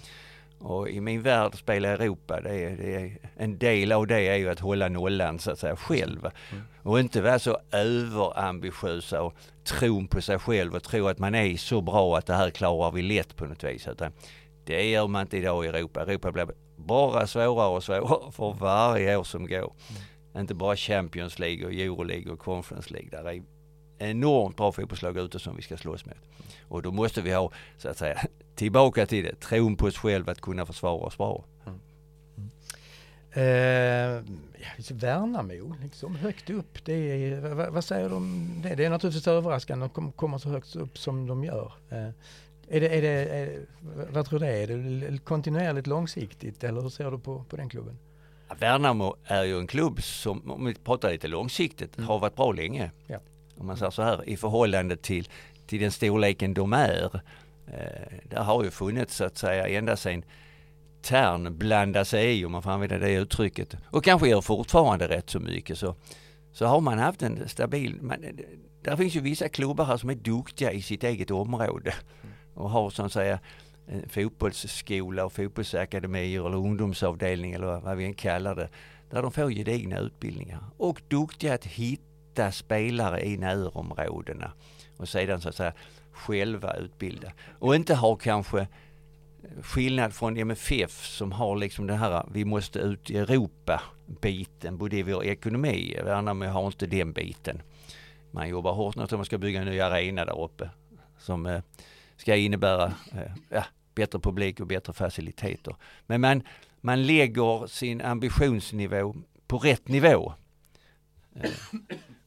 Och 0.60 0.88
i 0.88 1.00
min 1.00 1.22
värld 1.22 1.58
spela 1.58 1.88
Europa, 1.88 2.40
det 2.40 2.50
är, 2.50 2.76
det 2.76 2.94
är, 2.94 3.18
en 3.36 3.58
del 3.58 3.92
av 3.92 4.06
det 4.06 4.20
är 4.20 4.36
ju 4.36 4.50
att 4.50 4.60
hålla 4.60 4.88
nollan 4.88 5.38
så 5.38 5.50
att 5.50 5.58
säga 5.58 5.76
själv. 5.76 6.30
Mm. 6.52 6.64
Och 6.82 7.00
inte 7.00 7.20
vara 7.20 7.38
så 7.38 7.58
överambitiösa 7.72 9.22
och 9.22 9.34
tro 9.64 10.06
på 10.06 10.22
sig 10.22 10.38
själv 10.38 10.74
och 10.74 10.82
tro 10.82 11.08
att 11.08 11.18
man 11.18 11.34
är 11.34 11.56
så 11.56 11.80
bra 11.80 12.18
att 12.18 12.26
det 12.26 12.34
här 12.34 12.50
klarar 12.50 12.90
vi 12.90 13.02
lätt 13.02 13.36
på 13.36 13.44
något 13.44 13.64
vis. 13.64 13.88
Utan 13.88 14.12
det 14.64 14.90
gör 14.90 15.06
man 15.06 15.22
inte 15.22 15.36
idag 15.36 15.64
i 15.64 15.68
Europa. 15.68 16.02
Europa 16.02 16.32
blir 16.32 16.48
bara 16.76 17.26
svårare 17.26 17.68
och 17.68 17.84
svårare 17.84 18.32
för 18.32 18.56
varje 18.60 19.16
år 19.16 19.24
som 19.24 19.46
går. 19.46 19.72
Mm 19.90 20.02
inte 20.40 20.54
bara 20.54 20.76
Champions 20.76 21.38
League 21.38 21.66
och 21.66 21.72
Euroleague 21.72 22.32
och 22.32 22.38
Conference 22.38 22.92
League. 22.92 23.10
Där 23.10 23.28
är 23.28 23.42
enormt 23.98 24.56
bra 24.56 24.72
fotbollslag 24.72 25.18
ute 25.18 25.38
som 25.38 25.56
vi 25.56 25.62
ska 25.62 25.76
slåss 25.76 26.06
med. 26.06 26.16
Och 26.68 26.82
då 26.82 26.90
måste 26.90 27.22
vi 27.22 27.32
ha, 27.32 27.52
så 27.78 27.88
att 27.88 27.98
säga, 27.98 28.18
tillbaka 28.54 29.06
till 29.06 29.24
det, 29.24 29.40
tron 29.40 29.76
på 29.76 29.86
oss 29.86 29.98
själva 29.98 30.32
att 30.32 30.40
kunna 30.40 30.66
försvara 30.66 31.06
oss 31.06 31.18
bra. 31.18 31.44
Mm. 31.66 31.80
Eh, 33.32 34.24
Värnamo, 34.90 35.74
liksom 35.82 36.16
högt 36.16 36.50
upp, 36.50 36.84
det 36.84 36.92
är, 36.92 37.40
vad, 37.54 37.72
vad, 37.72 37.84
säger 37.84 38.08
du 38.08 38.14
om 38.14 38.60
det? 38.62 38.74
Det 38.74 38.84
är 38.84 38.90
naturligtvis 38.90 39.28
överraskande 39.28 39.86
att 39.86 39.94
de 39.94 40.12
kommer 40.12 40.38
så 40.38 40.48
högt 40.48 40.76
upp 40.76 40.98
som 40.98 41.26
de 41.26 41.44
gör. 41.44 41.72
Eh, 41.90 42.08
är 42.70 42.80
det, 42.80 42.88
är 42.88 43.02
det, 43.02 43.08
är, 43.08 43.66
vad 44.12 44.26
tror 44.26 44.38
du 44.38 44.46
det 44.46 44.52
är? 44.52 44.70
Är 44.70 45.10
det 45.10 45.18
kontinuerligt 45.18 45.86
långsiktigt 45.86 46.64
eller 46.64 46.80
hur 46.80 46.88
ser 46.88 47.10
du 47.10 47.18
på, 47.18 47.44
på 47.48 47.56
den 47.56 47.68
klubben? 47.68 47.98
Värnamo 48.58 49.16
är 49.24 49.44
ju 49.44 49.58
en 49.58 49.66
klubb 49.66 50.02
som, 50.02 50.50
om 50.50 50.64
vi 50.64 50.74
pratar 50.74 51.10
lite 51.10 51.28
långsiktigt, 51.28 51.98
mm. 51.98 52.08
har 52.08 52.18
varit 52.18 52.36
bra 52.36 52.52
länge. 52.52 52.90
Ja. 53.06 53.18
Om 53.56 53.66
man 53.66 53.76
säger 53.76 53.90
så 53.90 54.02
här, 54.02 54.28
i 54.28 54.36
förhållande 54.36 54.96
till, 54.96 55.28
till 55.66 55.80
den 55.80 55.92
storleken 55.92 56.54
de 56.54 56.72
är. 56.72 57.20
Eh, 57.66 58.18
där 58.24 58.42
har 58.42 58.64
ju 58.64 58.70
funnits 58.70 59.16
så 59.16 59.24
att 59.24 59.38
säga 59.38 59.68
ända 59.68 59.96
sedan 59.96 60.24
Tern 61.02 61.58
blandade 61.58 62.04
sig 62.04 62.40
i, 62.40 62.44
om 62.44 62.52
man 62.52 62.62
får 62.62 62.70
använda 62.70 62.98
det 62.98 63.12
uttrycket, 63.12 63.76
och 63.90 64.04
kanske 64.04 64.28
gör 64.28 64.40
fortfarande 64.40 65.08
rätt 65.08 65.30
så 65.30 65.40
mycket, 65.40 65.78
så, 65.78 65.94
så 66.52 66.66
har 66.66 66.80
man 66.80 66.98
haft 66.98 67.22
en 67.22 67.48
stabil... 67.48 67.98
Man, 68.02 68.24
där 68.82 68.96
finns 68.96 69.16
ju 69.16 69.20
vissa 69.20 69.48
klubbar 69.48 69.84
här 69.84 69.96
som 69.96 70.10
är 70.10 70.14
duktiga 70.14 70.72
i 70.72 70.82
sitt 70.82 71.04
eget 71.04 71.30
område 71.30 71.94
mm. 72.22 72.34
och 72.54 72.70
har 72.70 72.90
så 72.90 73.02
att 73.02 73.12
säga 73.12 73.38
fotbollsskola 74.08 75.24
och 75.24 75.32
fotbollsakademier 75.32 76.46
eller 76.46 76.56
ungdomsavdelning 76.56 77.52
eller 77.52 77.80
vad 77.80 77.96
vi 77.96 78.04
än 78.04 78.14
kallar 78.14 78.54
det. 78.54 78.68
Där 79.10 79.22
de 79.22 79.32
får 79.32 79.50
gedigna 79.50 79.98
utbildningar 79.98 80.60
och 80.76 81.02
duktiga 81.08 81.54
att 81.54 81.64
hitta 81.64 82.52
spelare 82.52 83.26
i 83.26 83.36
närområdena 83.36 84.52
och 84.96 85.08
sedan 85.08 85.40
så 85.40 85.48
att 85.48 85.54
säga 85.54 85.72
själva 86.12 86.74
utbilda. 86.74 87.32
Och 87.58 87.76
inte 87.76 87.94
ha 87.94 88.16
kanske 88.16 88.66
skillnad 89.62 90.14
från 90.14 90.36
MFF 90.36 91.06
som 91.06 91.32
har 91.32 91.56
liksom 91.56 91.86
den 91.86 91.98
här, 91.98 92.26
vi 92.32 92.44
måste 92.44 92.78
ut 92.78 93.10
i 93.10 93.18
Europa 93.18 93.82
biten, 94.20 94.78
både 94.78 94.96
i 94.96 95.02
vår 95.02 95.24
ekonomi, 95.24 95.98
Värnamo 96.04 96.46
har 96.46 96.66
inte 96.66 96.86
den 96.86 97.12
biten. 97.12 97.62
Man 98.30 98.48
jobbar 98.48 98.72
hårt 98.72 98.96
när 98.96 99.16
man 99.16 99.24
ska 99.24 99.38
bygga 99.38 99.60
en 99.60 99.66
ny 99.66 99.80
arena 99.80 100.24
där 100.24 100.44
uppe 100.44 100.70
som 101.18 101.46
eh, 101.46 101.62
ska 102.16 102.36
innebära 102.36 102.84
eh, 103.12 103.32
ja, 103.48 103.64
bättre 103.98 104.20
publik 104.20 104.60
och 104.60 104.66
bättre 104.66 104.92
faciliteter. 104.92 105.76
Men 106.06 106.20
man, 106.20 106.42
man 106.80 107.06
lägger 107.06 107.66
sin 107.66 108.00
ambitionsnivå 108.00 109.14
på 109.46 109.58
rätt 109.58 109.88
nivå. 109.88 110.32
Eh, 111.34 111.50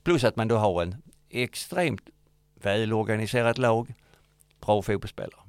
plus 0.04 0.24
att 0.24 0.36
man 0.36 0.48
då 0.48 0.56
har 0.56 0.84
en 0.84 0.96
extremt 1.30 2.10
välorganiserat 2.56 3.58
lag, 3.58 3.94
bra 4.66 4.82
fotbollsspelare. 4.82 5.42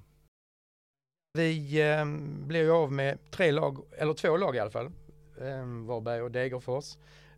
Vi 1.35 1.81
eh, 1.81 2.05
blir 2.47 2.61
ju 2.61 2.71
av 2.71 2.93
med 2.93 3.19
tre 3.31 3.51
lag, 3.51 3.79
eller 3.99 4.15
två 4.15 4.37
lag 4.37 4.57
i 4.57 4.59
alla 4.59 4.71
fall. 4.71 4.91
Eh, 5.41 5.65
Varberg 5.87 6.23
och 6.23 6.31
Degerfors. 6.31 6.97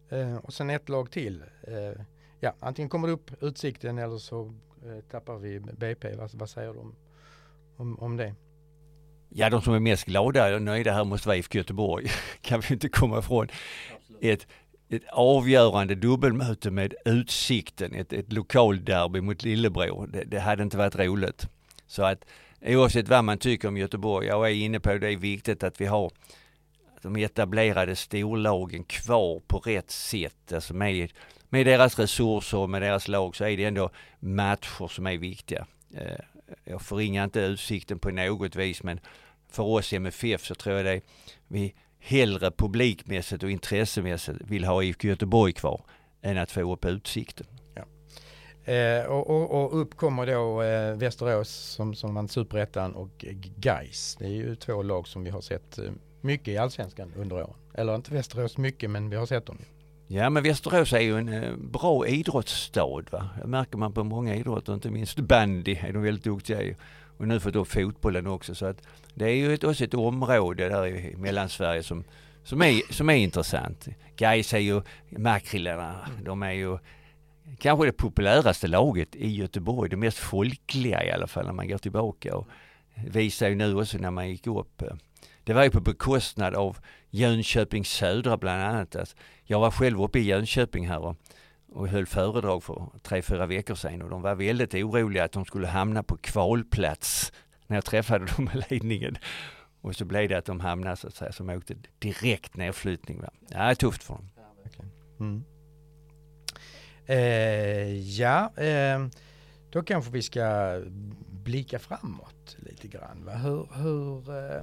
Eh, 0.08 0.36
och 0.36 0.52
sen 0.52 0.70
ett 0.70 0.88
lag 0.88 1.10
till. 1.10 1.42
Eh, 1.62 2.02
ja, 2.40 2.54
antingen 2.60 2.88
kommer 2.88 3.08
det 3.08 3.14
upp 3.14 3.30
Utsikten 3.42 3.98
eller 3.98 4.18
så 4.18 4.54
eh, 4.84 5.04
tappar 5.10 5.38
vi 5.38 5.60
BP. 5.60 6.16
Vad, 6.16 6.34
vad 6.34 6.50
säger 6.50 6.72
du 6.72 6.78
om, 6.78 6.94
om, 7.76 7.98
om 7.98 8.16
det? 8.16 8.34
Ja, 9.36 9.50
de 9.50 9.62
som 9.62 9.74
är 9.74 9.80
mest 9.80 10.04
glada 10.04 10.54
och 10.54 10.62
nöjda 10.62 10.92
här 10.92 11.04
måste 11.04 11.28
vara 11.28 11.36
IFK 11.36 11.58
Göteborg. 11.58 12.06
kan 12.40 12.60
vi 12.60 12.74
inte 12.74 12.88
komma 12.88 13.18
ifrån. 13.18 13.48
Ett, 14.20 14.46
ett 14.88 15.02
avgörande 15.12 15.94
dubbelmöte 15.94 16.70
med 16.70 16.94
Utsikten, 17.04 17.94
ett, 17.94 18.12
ett 18.12 18.32
lokalderby 18.32 19.20
mot 19.20 19.42
Lillebro. 19.42 20.06
Det, 20.06 20.24
det 20.24 20.40
hade 20.40 20.62
inte 20.62 20.76
varit 20.76 20.96
roligt. 20.96 21.46
Så 21.86 22.02
att 22.02 22.24
oavsett 22.66 23.08
vad 23.08 23.24
man 23.24 23.38
tycker 23.38 23.68
om 23.68 23.76
Göteborg, 23.76 24.26
jag 24.26 24.50
är 24.50 24.54
inne 24.54 24.80
på 24.80 24.90
det, 24.90 24.98
det 24.98 25.12
är 25.12 25.16
viktigt 25.16 25.62
att 25.62 25.80
vi 25.80 25.86
har 25.86 26.10
de 27.02 27.16
etablerade 27.16 27.96
storlagen 27.96 28.84
kvar 28.84 29.40
på 29.46 29.58
rätt 29.58 29.90
sätt, 29.90 30.52
alltså 30.52 30.74
med, 30.74 31.12
med 31.48 31.66
deras 31.66 31.98
resurser 31.98 32.58
och 32.58 32.70
med 32.70 32.82
deras 32.82 33.08
lag 33.08 33.36
så 33.36 33.44
är 33.44 33.56
det 33.56 33.64
ändå 33.64 33.90
matcher 34.20 34.88
som 34.88 35.06
är 35.06 35.18
viktiga. 35.18 35.66
Eh, 35.94 36.24
jag 36.64 36.82
förringar 36.82 37.24
inte 37.24 37.40
utsikten 37.40 37.98
på 37.98 38.10
något 38.10 38.56
vis 38.56 38.82
men 38.82 39.00
för 39.54 39.62
oss 39.62 39.92
i 39.92 39.96
MFF 39.96 40.44
så 40.44 40.54
tror 40.54 40.76
jag 40.76 40.84
det 40.84 41.00
vi 41.48 41.74
hellre 41.98 42.50
publikmässigt 42.50 43.42
och 43.42 43.50
intressemässigt 43.50 44.40
vill 44.40 44.64
ha 44.64 44.82
IFK 44.82 45.08
Göteborg 45.08 45.52
kvar 45.52 45.80
än 46.22 46.38
att 46.38 46.50
få 46.50 46.72
upp 46.72 46.84
utsikten. 46.84 47.46
Eh, 48.64 49.06
och, 49.06 49.30
och, 49.30 49.64
och, 49.64 49.80
upp 49.80 49.96
kommer 49.96 50.26
då 50.26 50.62
eh, 50.62 50.96
Västerås 50.96 51.48
som, 51.48 51.94
som 51.94 52.14
vann 52.14 52.28
superettan 52.28 52.94
och 52.94 53.24
Geis. 53.56 54.16
Det 54.18 54.24
är 54.24 54.28
ju 54.28 54.56
två 54.56 54.82
lag 54.82 55.08
som 55.08 55.24
vi 55.24 55.30
har 55.30 55.40
sett 55.40 55.78
eh, 55.78 55.84
mycket 56.20 56.48
i 56.48 56.56
allsvenskan 56.56 57.12
under 57.16 57.36
åren. 57.36 57.54
Eller 57.74 57.94
inte 57.94 58.14
Västerås 58.14 58.58
mycket 58.58 58.90
men 58.90 59.10
vi 59.10 59.16
har 59.16 59.26
sett 59.26 59.46
dem. 59.46 59.58
Ja 60.06 60.30
men 60.30 60.42
Västerås 60.42 60.92
är 60.92 61.00
ju 61.00 61.18
en 61.18 61.28
eh, 61.28 61.56
bra 61.56 62.06
idrottsstad. 62.06 63.02
Va? 63.10 63.28
Det 63.42 63.46
märker 63.46 63.78
man 63.78 63.92
på 63.92 64.04
många 64.04 64.34
idrotter, 64.34 64.74
inte 64.74 64.90
minst 64.90 65.18
bandy 65.18 65.78
är 65.80 65.92
de 65.92 66.02
väldigt 66.02 66.24
duktiga 66.24 66.62
i. 66.62 66.76
Och 67.24 67.28
nu 67.28 67.40
fått 67.40 67.56
upp 67.56 67.68
fotbollen 67.68 68.26
också. 68.26 68.54
Så 68.54 68.66
att 68.66 68.82
det 69.14 69.24
är 69.24 69.34
ju 69.34 69.54
ett, 69.54 69.64
också 69.64 69.84
ett 69.84 69.94
område 69.94 70.68
där 70.68 70.86
i 70.86 71.16
Mellansverige 71.16 71.82
som, 71.82 72.04
som, 72.42 72.62
är, 72.62 72.92
som 72.92 73.10
är 73.10 73.14
intressant. 73.14 73.88
Gais 74.16 74.54
är 74.54 74.58
ju 74.58 74.82
makrillarna, 75.10 76.08
de 76.22 76.42
är 76.42 76.52
ju 76.52 76.78
kanske 77.58 77.86
det 77.86 77.92
populäraste 77.92 78.66
laget 78.66 79.16
i 79.16 79.28
Göteborg, 79.28 79.90
det 79.90 79.96
mest 79.96 80.18
folkliga 80.18 81.04
i 81.04 81.10
alla 81.10 81.26
fall 81.26 81.46
när 81.46 81.52
man 81.52 81.68
går 81.68 81.78
tillbaka 81.78 82.36
och 82.36 82.48
visar 82.94 83.48
ju 83.48 83.54
nu 83.54 83.74
också 83.74 83.98
när 83.98 84.10
man 84.10 84.30
gick 84.30 84.46
upp. 84.46 84.82
Eh, 84.82 84.94
det 85.44 85.52
var 85.52 85.64
ju 85.64 85.70
på 85.70 85.80
bekostnad 85.80 86.54
av 86.54 86.78
Jönköping 87.10 87.84
Södra 87.84 88.36
bland 88.36 88.62
annat. 88.62 88.96
Alltså, 88.96 89.16
jag 89.44 89.60
var 89.60 89.70
själv 89.70 90.02
uppe 90.02 90.18
i 90.18 90.22
Jönköping 90.22 90.88
här 90.88 90.98
och, 90.98 91.16
och 91.74 91.88
höll 91.88 92.06
föredrag 92.06 92.62
för 92.62 92.90
tre, 93.02 93.22
fyra 93.22 93.46
veckor 93.46 93.74
sedan 93.74 94.02
och 94.02 94.10
de 94.10 94.22
var 94.22 94.34
väldigt 94.34 94.74
oroliga 94.74 95.24
att 95.24 95.32
de 95.32 95.44
skulle 95.44 95.66
hamna 95.66 96.02
på 96.02 96.16
kvalplats 96.16 97.32
när 97.66 97.76
jag 97.76 97.84
träffade 97.84 98.26
dem 98.36 98.50
i 98.54 98.64
ledningen. 98.70 99.16
Och 99.80 99.96
så 99.96 100.04
blev 100.04 100.28
det 100.28 100.38
att 100.38 100.44
de 100.44 100.60
hamnade 100.60 100.96
så 100.96 101.06
att 101.06 101.14
säga 101.14 101.32
som 101.32 101.50
åkte 101.50 101.74
direkt 101.98 102.56
nedflyttning. 102.56 103.20
Va? 103.20 103.30
Ja, 103.48 103.58
det 103.58 103.64
är 103.64 103.74
tufft 103.74 104.02
för 104.02 104.14
dem. 104.14 104.30
Mm. 105.20 105.44
Eh, 107.06 107.98
ja, 107.98 108.52
eh, 108.56 109.06
då 109.70 109.82
kanske 109.82 110.10
vi 110.10 110.22
ska 110.22 110.80
blicka 111.30 111.78
framåt 111.78 112.56
lite 112.58 112.88
grann. 112.88 113.24
Va? 113.24 113.32
Hur, 113.32 113.68
hur 113.74 114.30
eh, 114.30 114.62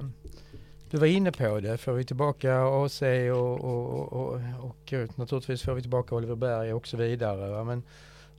du 0.92 0.98
var 0.98 1.06
inne 1.06 1.32
på 1.32 1.60
det, 1.60 1.78
får 1.78 1.92
vi 1.92 2.04
tillbaka 2.04 2.62
AC 2.62 3.02
och, 3.32 3.64
och, 3.64 4.12
och, 4.12 4.40
och, 4.60 4.92
naturligtvis 5.18 5.62
får 5.62 5.74
vi 5.74 5.80
tillbaka 5.80 6.14
Oliver 6.14 6.34
Berg 6.34 6.72
och 6.72 6.86
så 6.86 6.96
vidare. 6.96 7.50
Va? 7.50 7.64
Men 7.64 7.82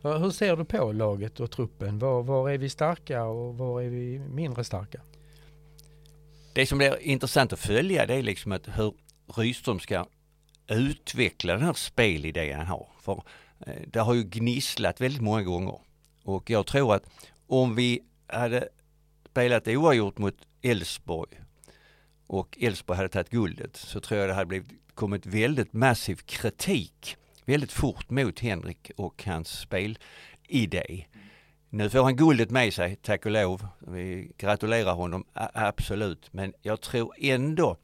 hur 0.01 0.31
ser 0.31 0.55
du 0.55 0.65
på 0.65 0.91
laget 0.91 1.39
och 1.39 1.51
truppen? 1.51 1.99
Var, 1.99 2.23
var 2.23 2.49
är 2.49 2.57
vi 2.57 2.69
starka 2.69 3.23
och 3.23 3.57
var 3.57 3.81
är 3.81 3.89
vi 3.89 4.19
mindre 4.19 4.63
starka? 4.63 5.01
Det 6.53 6.65
som 6.65 6.77
blir 6.77 7.01
intressant 7.01 7.53
att 7.53 7.59
följa 7.59 8.05
det 8.05 8.15
är 8.15 8.23
liksom 8.23 8.51
att 8.51 8.67
hur 8.67 8.93
Rydström 9.35 9.79
ska 9.79 10.05
utveckla 10.67 11.53
den 11.53 11.63
här 11.63 11.73
spelidén 11.73 12.57
han 12.57 12.67
har. 12.67 12.87
För 13.01 13.23
eh, 13.67 13.73
det 13.87 13.99
har 13.99 14.13
ju 14.13 14.23
gnisslat 14.23 15.01
väldigt 15.01 15.21
många 15.21 15.43
gånger. 15.43 15.79
Och 16.23 16.49
jag 16.49 16.65
tror 16.65 16.95
att 16.95 17.03
om 17.47 17.75
vi 17.75 18.03
hade 18.27 18.69
spelat 19.29 19.67
oavgjort 19.67 20.17
mot 20.17 20.35
Elfsborg 20.61 21.42
och 22.33 22.57
Elfsborg 22.61 22.97
hade 22.97 23.09
tagit 23.09 23.29
guldet 23.29 23.75
så 23.75 23.99
tror 23.99 24.19
jag 24.19 24.29
det 24.29 24.33
hade 24.33 24.45
blivit, 24.45 24.69
kommit 24.93 25.25
väldigt 25.25 25.73
massiv 25.73 26.15
kritik 26.15 27.17
väldigt 27.45 27.71
fort 27.71 28.09
mot 28.09 28.39
Henrik 28.39 28.91
och 28.97 29.23
hans 29.25 29.59
spelidé. 29.59 31.05
Nu 31.69 31.89
får 31.89 32.03
han 32.03 32.15
guldet 32.15 32.49
med 32.49 32.73
sig, 32.73 32.95
tack 32.95 33.25
och 33.25 33.31
lov. 33.31 33.67
Vi 33.79 34.31
gratulerar 34.37 34.93
honom, 34.93 35.25
absolut. 35.33 36.33
Men 36.33 36.53
jag 36.61 36.81
tror 36.81 37.13
ändå 37.17 37.77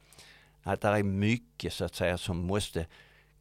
att 0.62 0.80
det 0.80 0.88
är 0.88 1.02
mycket 1.02 1.72
så 1.72 1.84
att 1.84 1.94
säga 1.94 2.18
som 2.18 2.36
måste 2.36 2.86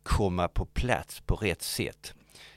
komma 0.03 0.47
på 0.47 0.65
plats 0.65 1.21
på 1.21 1.35
rätt 1.35 1.61
sätt. 1.61 2.13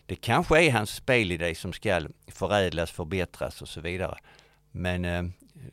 Det 0.07 0.17
kanske 0.17 0.65
är 0.65 0.73
hans 0.73 0.91
spelidé 0.91 1.55
som 1.55 1.73
ska 1.73 2.01
förädlas, 2.27 2.91
förbättras 2.91 3.63
och 3.63 3.69
så 3.69 3.81
vidare. 3.81 4.19
Men 4.71 5.05
eh, 5.05 5.23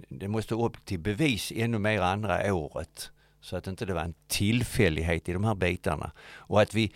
det 0.10 0.28
måste 0.28 0.56
upp 0.56 0.86
till 0.86 0.99
bevis 0.99 1.52
ännu 1.56 1.80
mer 1.80 2.02
andra 2.02 2.54
året. 2.54 3.12
Så 3.41 3.58
att 3.58 3.67
inte 3.67 3.86
det 3.86 3.93
var 3.93 4.02
en 4.02 4.15
tillfällighet 4.28 5.30
i 5.30 5.34
de 5.34 5.43
här 5.43 5.56
bitarna. 5.56 6.12
Och 6.36 6.62
att 6.62 6.73
vi 6.73 6.93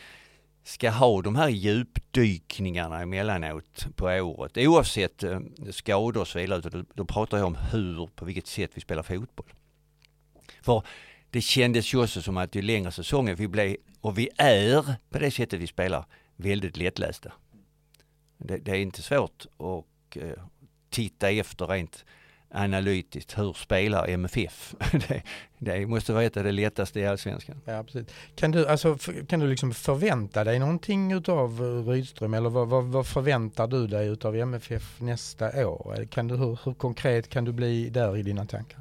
ska 0.64 0.90
ha 0.90 1.22
de 1.22 1.36
här 1.36 1.50
djupdykningarna 1.50 3.02
emellanåt 3.02 3.88
på 3.96 4.06
året. 4.06 4.58
Oavsett 4.58 5.24
eh, 5.24 5.40
skador 5.72 6.22
och 6.22 6.28
så 6.28 6.40
vidare. 6.40 6.86
Då, 6.94 7.06
pratar 7.06 7.38
jag 7.38 7.48
om 7.48 7.56
hur, 7.56 8.10
på 8.16 8.26
vilket 8.26 8.48
sätt 8.48 8.72
vi 8.74 8.82
spelar 8.82 9.04
fotboll. 9.04 9.54
För 10.62 10.84
det 11.30 11.42
kändes 11.42 11.94
ju 11.94 12.04
också 12.04 12.22
som 12.22 12.38
att 12.38 12.56
ju 12.56 12.62
längre 12.62 12.92
säsongen 12.92 13.36
vi 13.36 13.48
blev, 13.48 13.76
och 14.02 14.18
vi 14.18 14.30
är 14.38 14.96
på 15.10 15.20
det 15.20 15.32
sättet 15.32 15.60
vi 15.60 15.68
spelar, 15.68 16.06
väldigt 16.36 16.78
lättlästa. 16.78 17.34
Det, 18.38 18.58
det 18.58 18.72
är 18.72 18.76
inte 18.76 19.02
svårt 19.02 19.46
att 19.58 20.18
eh, 20.18 20.44
titta 20.90 21.30
efter 21.30 21.68
rent 21.68 22.06
analytiskt. 22.54 23.38
Hur 23.38 23.54
spelar 23.54 24.08
MFF? 24.08 24.76
det, 24.92 25.24
det, 25.60 25.86
måste 25.86 26.14
vara 26.14 26.24
ett 26.24 26.38
av 26.38 26.44
det 26.44 26.52
lättaste 26.52 27.00
i 27.00 27.08
allsvenskan. 27.08 27.62
Ja, 27.66 27.84
precis. 27.84 28.08
Kan 28.36 28.52
du, 28.52 28.68
alltså, 28.68 28.98
kan 29.28 29.40
du 29.40 29.48
liksom 29.48 29.74
förvänta 29.74 30.44
dig 30.44 30.60
någonting 30.60 31.12
utav 31.12 31.62
Rydström 31.88 32.34
eller 32.34 32.50
vad, 32.50 32.68
vad, 32.68 32.84
vad, 32.84 33.08
förväntar 33.08 33.68
du 33.68 33.88
dig 33.88 34.08
utav 34.08 34.36
MFF 34.36 35.02
nästa 35.02 35.68
år? 35.68 36.08
Kan 36.12 36.28
du, 36.28 36.36
hur, 36.36 36.60
hur 36.64 36.74
konkret 36.74 37.30
kan 37.30 37.46
du 37.46 37.52
bli 37.52 37.90
där 37.90 38.18
i 38.18 38.24
dina 38.24 38.46
tankar? 38.46 38.80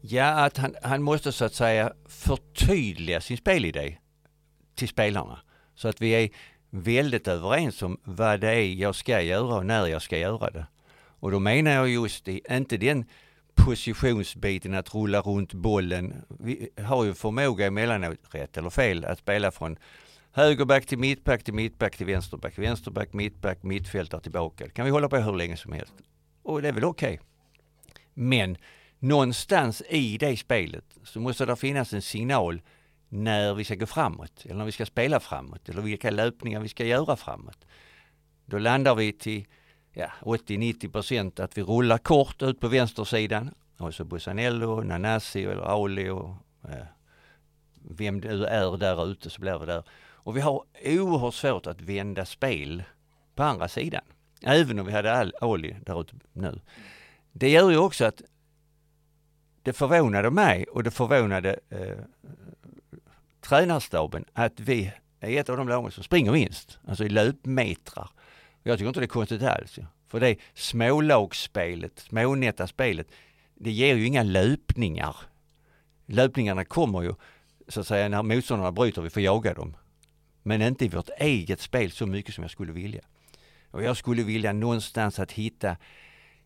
Ja, 0.00 0.44
att 0.44 0.56
han, 0.56 0.74
han 0.82 1.02
måste 1.02 1.32
så 1.32 1.44
att 1.44 1.54
säga 1.54 1.92
förtydliga 2.08 3.20
sin 3.20 3.36
spelidé 3.36 3.96
till 4.74 4.88
spelarna. 4.88 5.38
Så 5.74 5.88
att 5.88 6.00
vi 6.00 6.10
är 6.10 6.30
väldigt 6.70 7.28
överens 7.28 7.82
om 7.82 8.00
vad 8.04 8.40
det 8.40 8.54
är 8.54 8.74
jag 8.74 8.94
ska 8.94 9.20
göra 9.20 9.54
och 9.56 9.66
när 9.66 9.86
jag 9.86 10.02
ska 10.02 10.18
göra 10.18 10.50
det. 10.50 10.66
Och 11.20 11.30
då 11.30 11.38
menar 11.38 11.70
jag 11.70 11.88
just 11.88 12.24
det, 12.24 12.40
inte 12.50 12.76
den 12.76 13.04
positionsbiten 13.54 14.74
att 14.74 14.94
rulla 14.94 15.20
runt 15.20 15.54
bollen. 15.54 16.24
Vi 16.28 16.68
har 16.82 17.04
ju 17.04 17.14
förmåga 17.14 17.66
emellanåt, 17.66 18.18
rätt 18.30 18.56
eller 18.56 18.70
fel, 18.70 19.04
att 19.04 19.18
spela 19.18 19.50
från 19.50 19.76
högerback 20.32 20.86
till 20.86 20.98
mittback 20.98 21.44
till 21.44 21.54
mittback 21.54 21.96
till 21.96 22.06
vänsterback, 22.06 22.58
vänsterback, 22.58 23.12
mittback, 23.12 23.62
mittfältare 23.62 24.20
tillbaka. 24.20 24.64
Det 24.64 24.70
kan 24.70 24.84
vi 24.84 24.90
hålla 24.90 25.08
på 25.08 25.16
hur 25.16 25.36
länge 25.36 25.56
som 25.56 25.72
helst. 25.72 25.94
Och 26.42 26.62
det 26.62 26.68
är 26.68 26.72
väl 26.72 26.84
okej. 26.84 27.14
Okay. 27.14 27.24
Men 28.14 28.56
någonstans 28.98 29.82
i 29.88 30.18
det 30.18 30.36
spelet 30.36 30.84
så 31.04 31.20
måste 31.20 31.46
det 31.46 31.56
finnas 31.56 31.92
en 31.92 32.02
signal 32.02 32.62
när 33.08 33.54
vi 33.54 33.64
ska 33.64 33.74
gå 33.74 33.86
framåt 33.86 34.44
eller 34.44 34.54
när 34.54 34.64
vi 34.64 34.72
ska 34.72 34.86
spela 34.86 35.20
framåt 35.20 35.68
eller 35.68 35.82
vilka 35.82 36.10
löpningar 36.10 36.60
vi 36.60 36.68
ska 36.68 36.84
göra 36.84 37.16
framåt. 37.16 37.66
Då 38.46 38.58
landar 38.58 38.94
vi 38.94 39.12
till 39.12 39.46
ja, 39.98 40.10
80-90 40.20 40.92
procent 40.92 41.40
att 41.40 41.58
vi 41.58 41.62
rullar 41.62 41.98
kort 41.98 42.42
ut 42.42 42.60
på 42.60 42.68
vänstersidan 42.68 43.54
och 43.78 43.94
så 43.94 44.04
Bussanello, 44.04 44.82
Nanasi 44.82 45.44
eller 45.44 45.62
Ali 45.62 46.08
och 46.08 46.30
eh, 46.64 46.86
vem 47.90 48.20
du 48.20 48.44
är 48.44 48.76
där 48.76 49.10
ute 49.10 49.30
så 49.30 49.40
blir 49.40 49.58
vi 49.58 49.66
där. 49.66 49.82
Och 50.00 50.36
vi 50.36 50.40
har 50.40 50.64
oerhört 50.84 51.34
svårt 51.34 51.66
att 51.66 51.80
vända 51.80 52.24
spel 52.24 52.82
på 53.34 53.42
andra 53.42 53.68
sidan. 53.68 54.02
Även 54.42 54.78
om 54.78 54.86
vi 54.86 54.92
hade 54.92 55.18
Auli 55.18 55.32
Ali 55.40 55.76
där 55.86 56.00
ute 56.00 56.14
nu. 56.32 56.60
Det 57.32 57.50
gör 57.50 57.70
ju 57.70 57.76
också 57.76 58.04
att 58.04 58.22
det 59.62 59.72
förvånade 59.72 60.30
mig 60.30 60.64
och 60.64 60.82
det 60.82 60.90
förvånade 60.90 61.60
eh, 61.68 61.98
tränarstaben 63.40 64.24
att 64.32 64.60
vi 64.60 64.92
är 65.20 65.40
ett 65.40 65.48
av 65.48 65.56
de 65.56 65.68
lagen 65.68 65.90
som 65.90 66.04
springer 66.04 66.32
minst, 66.32 66.78
alltså 66.88 67.04
i 67.04 67.08
löpmetrar. 67.08 68.10
Jag 68.68 68.78
tycker 68.78 68.88
inte 68.88 69.00
det 69.00 69.04
är 69.04 69.08
konstigt 69.08 69.42
alls. 69.42 69.78
För 70.06 70.20
det 70.20 70.36
smålagsspelet, 70.54 71.98
smånätta 71.98 72.66
spelet, 72.66 73.06
det 73.54 73.70
ger 73.70 73.94
ju 73.94 74.06
inga 74.06 74.22
löpningar. 74.22 75.16
Löpningarna 76.06 76.64
kommer 76.64 77.02
ju 77.02 77.14
så 77.68 77.80
att 77.80 77.86
säga 77.86 78.08
när 78.08 78.22
motståndarna 78.22 78.72
bryter, 78.72 79.02
vi 79.02 79.10
får 79.10 79.22
jaga 79.22 79.54
dem. 79.54 79.76
Men 80.42 80.62
inte 80.62 80.84
i 80.84 80.88
vårt 80.88 81.08
eget 81.18 81.60
spel 81.60 81.90
så 81.90 82.06
mycket 82.06 82.34
som 82.34 82.42
jag 82.44 82.50
skulle 82.50 82.72
vilja. 82.72 83.00
Och 83.70 83.82
jag 83.82 83.96
skulle 83.96 84.22
vilja 84.22 84.52
någonstans 84.52 85.18
att 85.18 85.32
hitta 85.32 85.76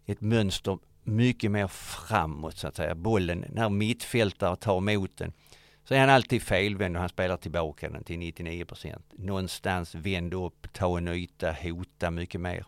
ett 0.07 0.21
mönster 0.21 0.79
mycket 1.03 1.51
mer 1.51 1.69
framåt 1.69 2.57
så 2.57 2.69
att 2.69 2.77
säga. 2.77 2.95
Bollen, 2.95 3.45
när 3.53 3.69
mittfältare 3.69 4.57
tar 4.57 4.79
emot 4.79 5.17
den 5.17 5.33
så 5.85 5.95
är 5.95 6.01
han 6.01 6.11
alltid 6.11 6.43
felvänd 6.43 6.97
och 6.97 7.01
han 7.01 7.09
spelar 7.09 7.37
tillbaka 7.37 7.91
den 7.91 8.05
till 8.05 8.19
99 8.19 8.65
procent. 8.65 9.13
Någonstans 9.13 9.95
vänd 9.95 10.35
upp, 10.35 10.73
ta 10.73 10.99
en 10.99 11.09
yta, 11.09 11.53
hota 11.53 12.11
mycket 12.11 12.41
mer. 12.41 12.67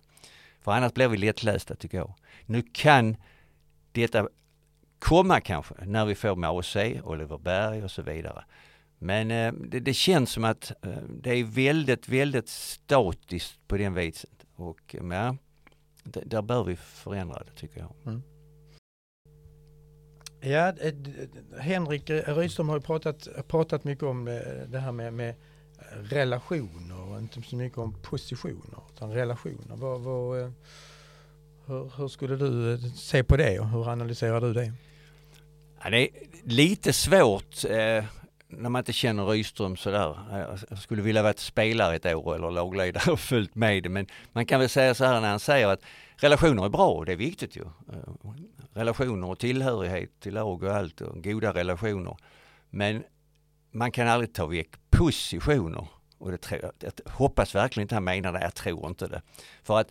För 0.61 0.73
annars 0.73 0.93
blir 0.93 1.09
vi 1.09 1.17
lättlästa 1.17 1.75
tycker 1.77 1.99
jag. 1.99 2.15
Nu 2.47 2.63
kan 2.73 3.17
detta 3.93 4.29
komma 4.99 5.41
kanske 5.41 5.75
när 5.85 6.05
vi 6.05 6.15
får 6.15 6.37
med 6.37 6.51
AC, 6.51 6.77
Oliver 7.05 7.39
Berg 7.39 7.85
och 7.85 7.91
så 7.91 8.03
vidare. 8.03 8.45
Men 8.99 9.31
eh, 9.31 9.53
det, 9.53 9.81
det, 9.81 9.95
känns 9.95 10.31
som 10.31 10.45
att 10.45 10.73
eh, 10.83 11.03
det 11.09 11.31
är 11.31 11.45
väldigt, 11.45 12.09
väldigt 12.09 12.49
statiskt 12.49 13.69
på 13.69 13.77
den 13.77 13.95
viset. 13.95 14.47
Och 14.57 14.95
eh, 14.95 15.07
ja, 15.07 15.37
där 16.05 16.43
bör 16.43 16.65
vi 16.65 16.77
förändra 16.77 17.43
det 17.45 17.53
tycker 17.53 17.81
jag. 17.81 17.93
Mm. 18.07 18.23
Ja, 20.47 20.73
Henrik 21.59 22.11
Rydström 22.11 22.69
har 22.69 22.77
ju 22.77 22.83
pratat, 22.83 23.29
pratat 23.49 23.85
mycket 23.85 24.05
om 24.05 24.29
eh, 24.29 24.35
det 24.67 24.79
här 24.79 24.93
med, 24.93 25.13
med 25.13 25.29
eh, 25.29 25.99
relationer 26.03 27.11
och 27.11 27.19
inte 27.19 27.43
så 27.43 27.57
mycket 27.57 27.79
om 27.79 27.95
positioner 28.03 28.81
utan 28.95 29.11
relationer. 29.13 29.77
Vad, 29.77 30.01
vad, 30.01 30.41
eh, 30.41 30.51
hur, 31.67 31.91
hur, 31.97 32.09
skulle 32.09 32.37
du 32.37 32.79
se 32.97 33.25
på 33.25 33.37
det 33.37 33.59
och 33.59 33.69
hur 33.69 33.89
analyserar 33.89 34.41
du 34.41 34.53
det? 34.53 34.73
Ja, 35.83 35.91
det 35.91 35.99
är 35.99 36.09
lite 36.45 36.93
svårt 36.93 37.65
eh, 37.65 38.05
när 38.49 38.69
man 38.69 38.81
inte 38.81 38.93
känner 38.93 39.27
Rydström 39.27 39.77
sådär. 39.77 40.19
Jag 40.71 40.79
skulle 40.79 41.03
vilja 41.03 41.23
vara 41.23 41.35
spelare 41.37 41.97
ett 41.97 42.07
år 42.07 42.35
eller 42.35 42.51
lagledare 42.51 43.13
och 43.13 43.21
följt 43.21 43.55
med 43.55 43.83
det. 43.83 43.89
Men 43.89 44.07
man 44.33 44.47
kan 44.47 44.61
väl 44.61 44.69
säga 44.69 44.95
så 44.95 45.05
här 45.05 45.21
när 45.21 45.31
han 45.31 45.41
säger 45.41 45.69
att 45.69 45.81
relationer 46.17 46.65
är 46.65 46.69
bra 46.69 46.89
och 46.89 47.07
det 47.07 47.13
är 47.13 47.17
viktigt 47.17 47.57
ju. 47.57 47.65
Relationer 48.75 49.29
och 49.29 49.39
tillhörighet 49.39 50.21
till 50.21 50.35
lag 50.35 50.63
och 50.63 50.75
allt 50.75 51.01
och 51.01 51.25
goda 51.25 51.55
relationer. 51.55 52.17
Men 52.71 53.05
man 53.71 53.93
kan 53.93 54.09
aldrig 54.09 54.33
ta 54.33 54.47
väck 54.47 54.71
positioner. 54.91 55.87
Och 56.19 56.31
det 56.31 56.39
tror 56.39 56.61
jag, 56.63 56.73
jag 56.79 57.11
hoppas 57.13 57.55
verkligen 57.55 57.85
inte 57.85 57.95
han 57.95 58.05
menar 58.05 58.33
det, 58.33 58.41
jag 58.41 58.55
tror 58.55 58.87
inte 58.87 59.07
det. 59.07 59.23
För 59.63 59.79
att 59.79 59.91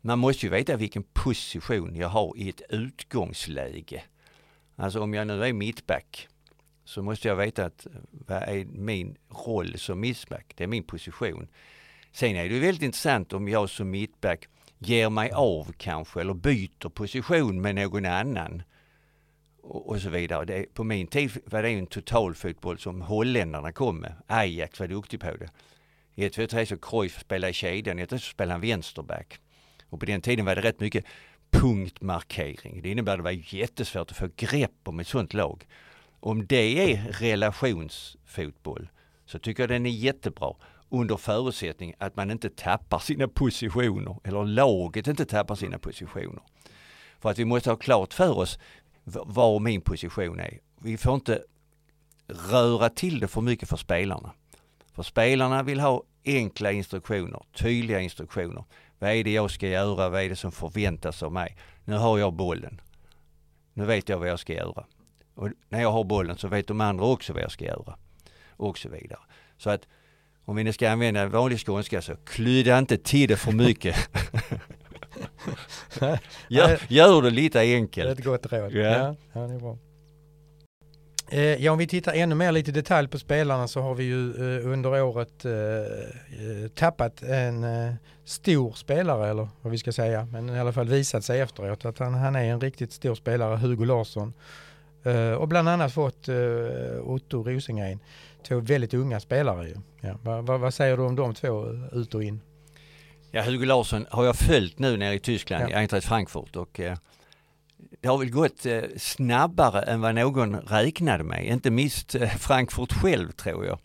man 0.00 0.18
måste 0.18 0.46
ju 0.46 0.52
veta 0.52 0.76
vilken 0.76 1.02
position 1.02 1.96
jag 1.96 2.08
har 2.08 2.32
i 2.36 2.48
ett 2.48 2.62
utgångsläge. 2.68 4.02
Alltså 4.76 5.00
om 5.00 5.14
jag 5.14 5.26
nu 5.26 5.44
är 5.44 5.52
mittback 5.52 6.28
så 6.84 7.02
måste 7.02 7.28
jag 7.28 7.36
veta 7.36 7.64
att 7.64 7.86
eh, 7.86 7.92
vad 8.10 8.42
är 8.42 8.64
min 8.64 9.16
roll 9.46 9.78
som 9.78 10.00
mittback? 10.00 10.52
Det 10.56 10.64
är 10.64 10.68
min 10.68 10.84
position. 10.84 11.48
Sen 12.12 12.36
är 12.36 12.48
det 12.48 12.54
ju 12.54 12.60
väldigt 12.60 12.82
intressant 12.82 13.32
om 13.32 13.48
jag 13.48 13.70
som 13.70 13.90
mittback 13.90 14.48
ger 14.80 15.10
mig 15.10 15.30
av 15.30 15.72
kanske 15.78 16.20
eller 16.20 16.34
byter 16.34 16.88
position 16.88 17.60
med 17.60 17.74
någon 17.74 18.06
annan 18.06 18.62
och, 19.62 19.88
och 19.88 20.00
så 20.00 20.10
vidare. 20.10 20.44
Det, 20.44 20.74
på 20.74 20.84
min 20.84 21.06
tid 21.06 21.30
var 21.44 21.62
det 21.62 21.68
en 21.68 21.86
totalfotboll 21.86 22.78
som 22.78 23.00
holländarna 23.00 23.72
kom 23.72 24.00
med. 24.00 24.12
Ajax 24.26 24.80
var 24.80 24.86
duktig 24.86 25.20
på 25.20 25.36
det. 25.36 25.50
I 26.14 26.24
1, 26.24 26.32
2, 26.32 26.46
3 26.46 26.66
så 26.66 26.76
Cruyff 26.76 27.20
spelade 27.20 27.50
i 27.50 27.54
kedjan, 27.54 27.98
i 27.98 28.02
1, 28.02 28.10
2, 28.10 28.18
så 28.18 28.30
spelade 28.30 28.52
han 28.52 28.60
vänsterback. 28.60 29.38
Och 29.88 30.00
på 30.00 30.06
den 30.06 30.20
tiden 30.20 30.44
var 30.44 30.56
det 30.56 30.62
rätt 30.62 30.80
mycket 30.80 31.04
punktmarkering. 31.50 32.82
Det 32.82 32.90
innebär 32.90 33.12
att 33.12 33.18
det 33.18 33.22
var 33.22 33.54
jättesvårt 33.54 34.10
att 34.10 34.16
få 34.16 34.28
grepp 34.36 34.80
om 34.84 35.00
ett 35.00 35.08
sånt 35.08 35.34
lag. 35.34 35.66
Om 36.20 36.46
det 36.46 36.92
är 36.92 37.12
relationsfotboll 37.12 38.88
så 39.26 39.38
tycker 39.38 39.62
jag 39.62 39.70
den 39.70 39.86
är 39.86 39.90
jättebra 39.90 40.54
under 40.90 41.16
förutsättning 41.16 41.94
att 41.98 42.16
man 42.16 42.30
inte 42.30 42.50
tappar 42.50 42.98
sina 42.98 43.28
positioner 43.28 44.16
eller 44.24 44.44
laget 44.44 45.06
inte 45.06 45.24
tappar 45.24 45.54
sina 45.54 45.78
positioner. 45.78 46.42
För 47.18 47.30
att 47.30 47.38
vi 47.38 47.44
måste 47.44 47.70
ha 47.70 47.76
klart 47.76 48.14
för 48.14 48.38
oss 48.38 48.58
var 49.04 49.58
min 49.58 49.80
position 49.80 50.40
är. 50.40 50.58
Vi 50.80 50.96
får 50.96 51.14
inte 51.14 51.42
röra 52.26 52.88
till 52.88 53.20
det 53.20 53.28
för 53.28 53.40
mycket 53.40 53.68
för 53.68 53.76
spelarna. 53.76 54.32
För 54.92 55.02
spelarna 55.02 55.62
vill 55.62 55.80
ha 55.80 56.02
enkla 56.24 56.72
instruktioner, 56.72 57.42
tydliga 57.52 58.00
instruktioner. 58.00 58.64
Vad 58.98 59.10
är 59.10 59.24
det 59.24 59.32
jag 59.32 59.50
ska 59.50 59.68
göra? 59.68 60.08
Vad 60.08 60.22
är 60.22 60.28
det 60.28 60.36
som 60.36 60.52
förväntas 60.52 61.22
av 61.22 61.32
mig? 61.32 61.56
Nu 61.84 61.96
har 61.96 62.18
jag 62.18 62.32
bollen. 62.32 62.80
Nu 63.72 63.84
vet 63.84 64.08
jag 64.08 64.18
vad 64.18 64.28
jag 64.28 64.38
ska 64.38 64.52
göra. 64.54 64.84
Och 65.34 65.48
när 65.68 65.80
jag 65.80 65.92
har 65.92 66.04
bollen 66.04 66.36
så 66.36 66.48
vet 66.48 66.66
de 66.66 66.80
andra 66.80 67.04
också 67.04 67.32
vad 67.32 67.42
jag 67.42 67.52
ska 67.52 67.64
göra. 67.64 67.98
Och 68.50 68.78
så 68.78 68.88
vidare. 68.88 69.20
Så 69.56 69.70
att 69.70 69.86
om 70.50 70.56
vi 70.56 70.64
nu 70.64 70.72
ska 70.72 70.90
använda 70.90 71.26
vanlig 71.26 71.66
skånska 71.66 72.02
så 72.02 72.16
klydda 72.24 72.78
inte 72.78 72.96
till 72.96 73.28
det 73.28 73.36
för 73.36 73.52
mycket. 73.52 73.96
gör, 76.48 76.80
gör 76.88 77.22
det 77.22 77.30
lite 77.30 77.60
enkelt. 77.60 78.06
Det 78.06 78.10
är 78.10 78.12
ett 78.12 78.42
gott 78.42 78.52
råd. 78.52 78.72
Ja. 78.72 78.80
Ja, 78.80 79.16
ja, 79.32 79.40
det 79.40 79.54
är 79.54 79.58
bra. 79.58 79.78
Eh, 81.28 81.64
ja, 81.64 81.72
om 81.72 81.78
vi 81.78 81.86
tittar 81.86 82.12
ännu 82.12 82.34
mer 82.34 82.52
lite 82.52 82.70
i 82.70 82.74
detalj 82.74 83.08
på 83.08 83.18
spelarna 83.18 83.68
så 83.68 83.80
har 83.80 83.94
vi 83.94 84.04
ju 84.04 84.30
eh, 84.30 84.66
under 84.72 85.02
året 85.02 85.44
eh, 85.44 86.70
tappat 86.74 87.22
en 87.22 87.66
stor 88.24 88.72
spelare, 88.72 89.30
eller 89.30 89.48
vad 89.62 89.72
vi 89.72 89.78
ska 89.78 89.92
säga, 89.92 90.28
men 90.32 90.50
i 90.50 90.60
alla 90.60 90.72
fall 90.72 90.88
visat 90.88 91.24
sig 91.24 91.40
efteråt 91.40 91.84
att 91.84 91.98
han, 91.98 92.14
han 92.14 92.36
är 92.36 92.44
en 92.44 92.60
riktigt 92.60 92.92
stor 92.92 93.14
spelare, 93.14 93.56
Hugo 93.56 93.84
Larsson. 93.84 94.32
Och 95.38 95.48
bland 95.48 95.68
annat 95.68 95.92
fått 95.92 96.28
Otto 97.02 97.42
Rosengren, 97.42 98.00
två 98.44 98.60
väldigt 98.60 98.94
unga 98.94 99.20
spelare 99.20 99.68
ju. 99.68 99.76
Ja, 100.00 100.18
vad, 100.22 100.46
vad, 100.46 100.60
vad 100.60 100.74
säger 100.74 100.96
du 100.96 101.02
om 101.02 101.16
de 101.16 101.34
två 101.34 101.66
ut 101.92 102.14
och 102.14 102.24
in? 102.24 102.40
Ja, 103.30 103.42
Hugo 103.42 103.64
Larsson 103.66 104.06
har 104.10 104.24
jag 104.24 104.36
följt 104.36 104.78
nu 104.78 104.96
nere 104.96 105.14
i 105.14 105.18
Tyskland, 105.18 105.64
ja. 105.64 105.68
i 105.68 105.74
Eintracht 105.74 106.06
Frankfurt 106.06 106.56
och 106.56 106.80
eh, 106.80 106.96
det 108.00 108.08
har 108.08 108.18
väl 108.18 108.30
gått 108.30 108.66
eh, 108.66 108.82
snabbare 108.96 109.82
än 109.82 110.00
vad 110.00 110.14
någon 110.14 110.56
räknade 110.56 111.24
med. 111.24 111.46
Inte 111.46 111.70
minst 111.70 112.14
eh, 112.14 112.28
Frankfurt 112.28 112.92
själv 112.92 113.32
tror 113.32 113.66
jag. 113.66 113.78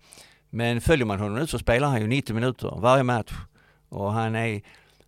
Men 0.49 0.81
följer 0.81 1.05
man 1.05 1.19
honom 1.19 1.35
nu 1.35 1.47
så 1.47 1.59
spelar 1.59 1.87
han 1.87 2.01
ju 2.01 2.07
90 2.07 2.35
minuter 2.35 2.77
varje 2.77 3.03
match. 3.03 3.33
Och 3.89 4.11
han 4.11 4.35
är, 4.35 4.61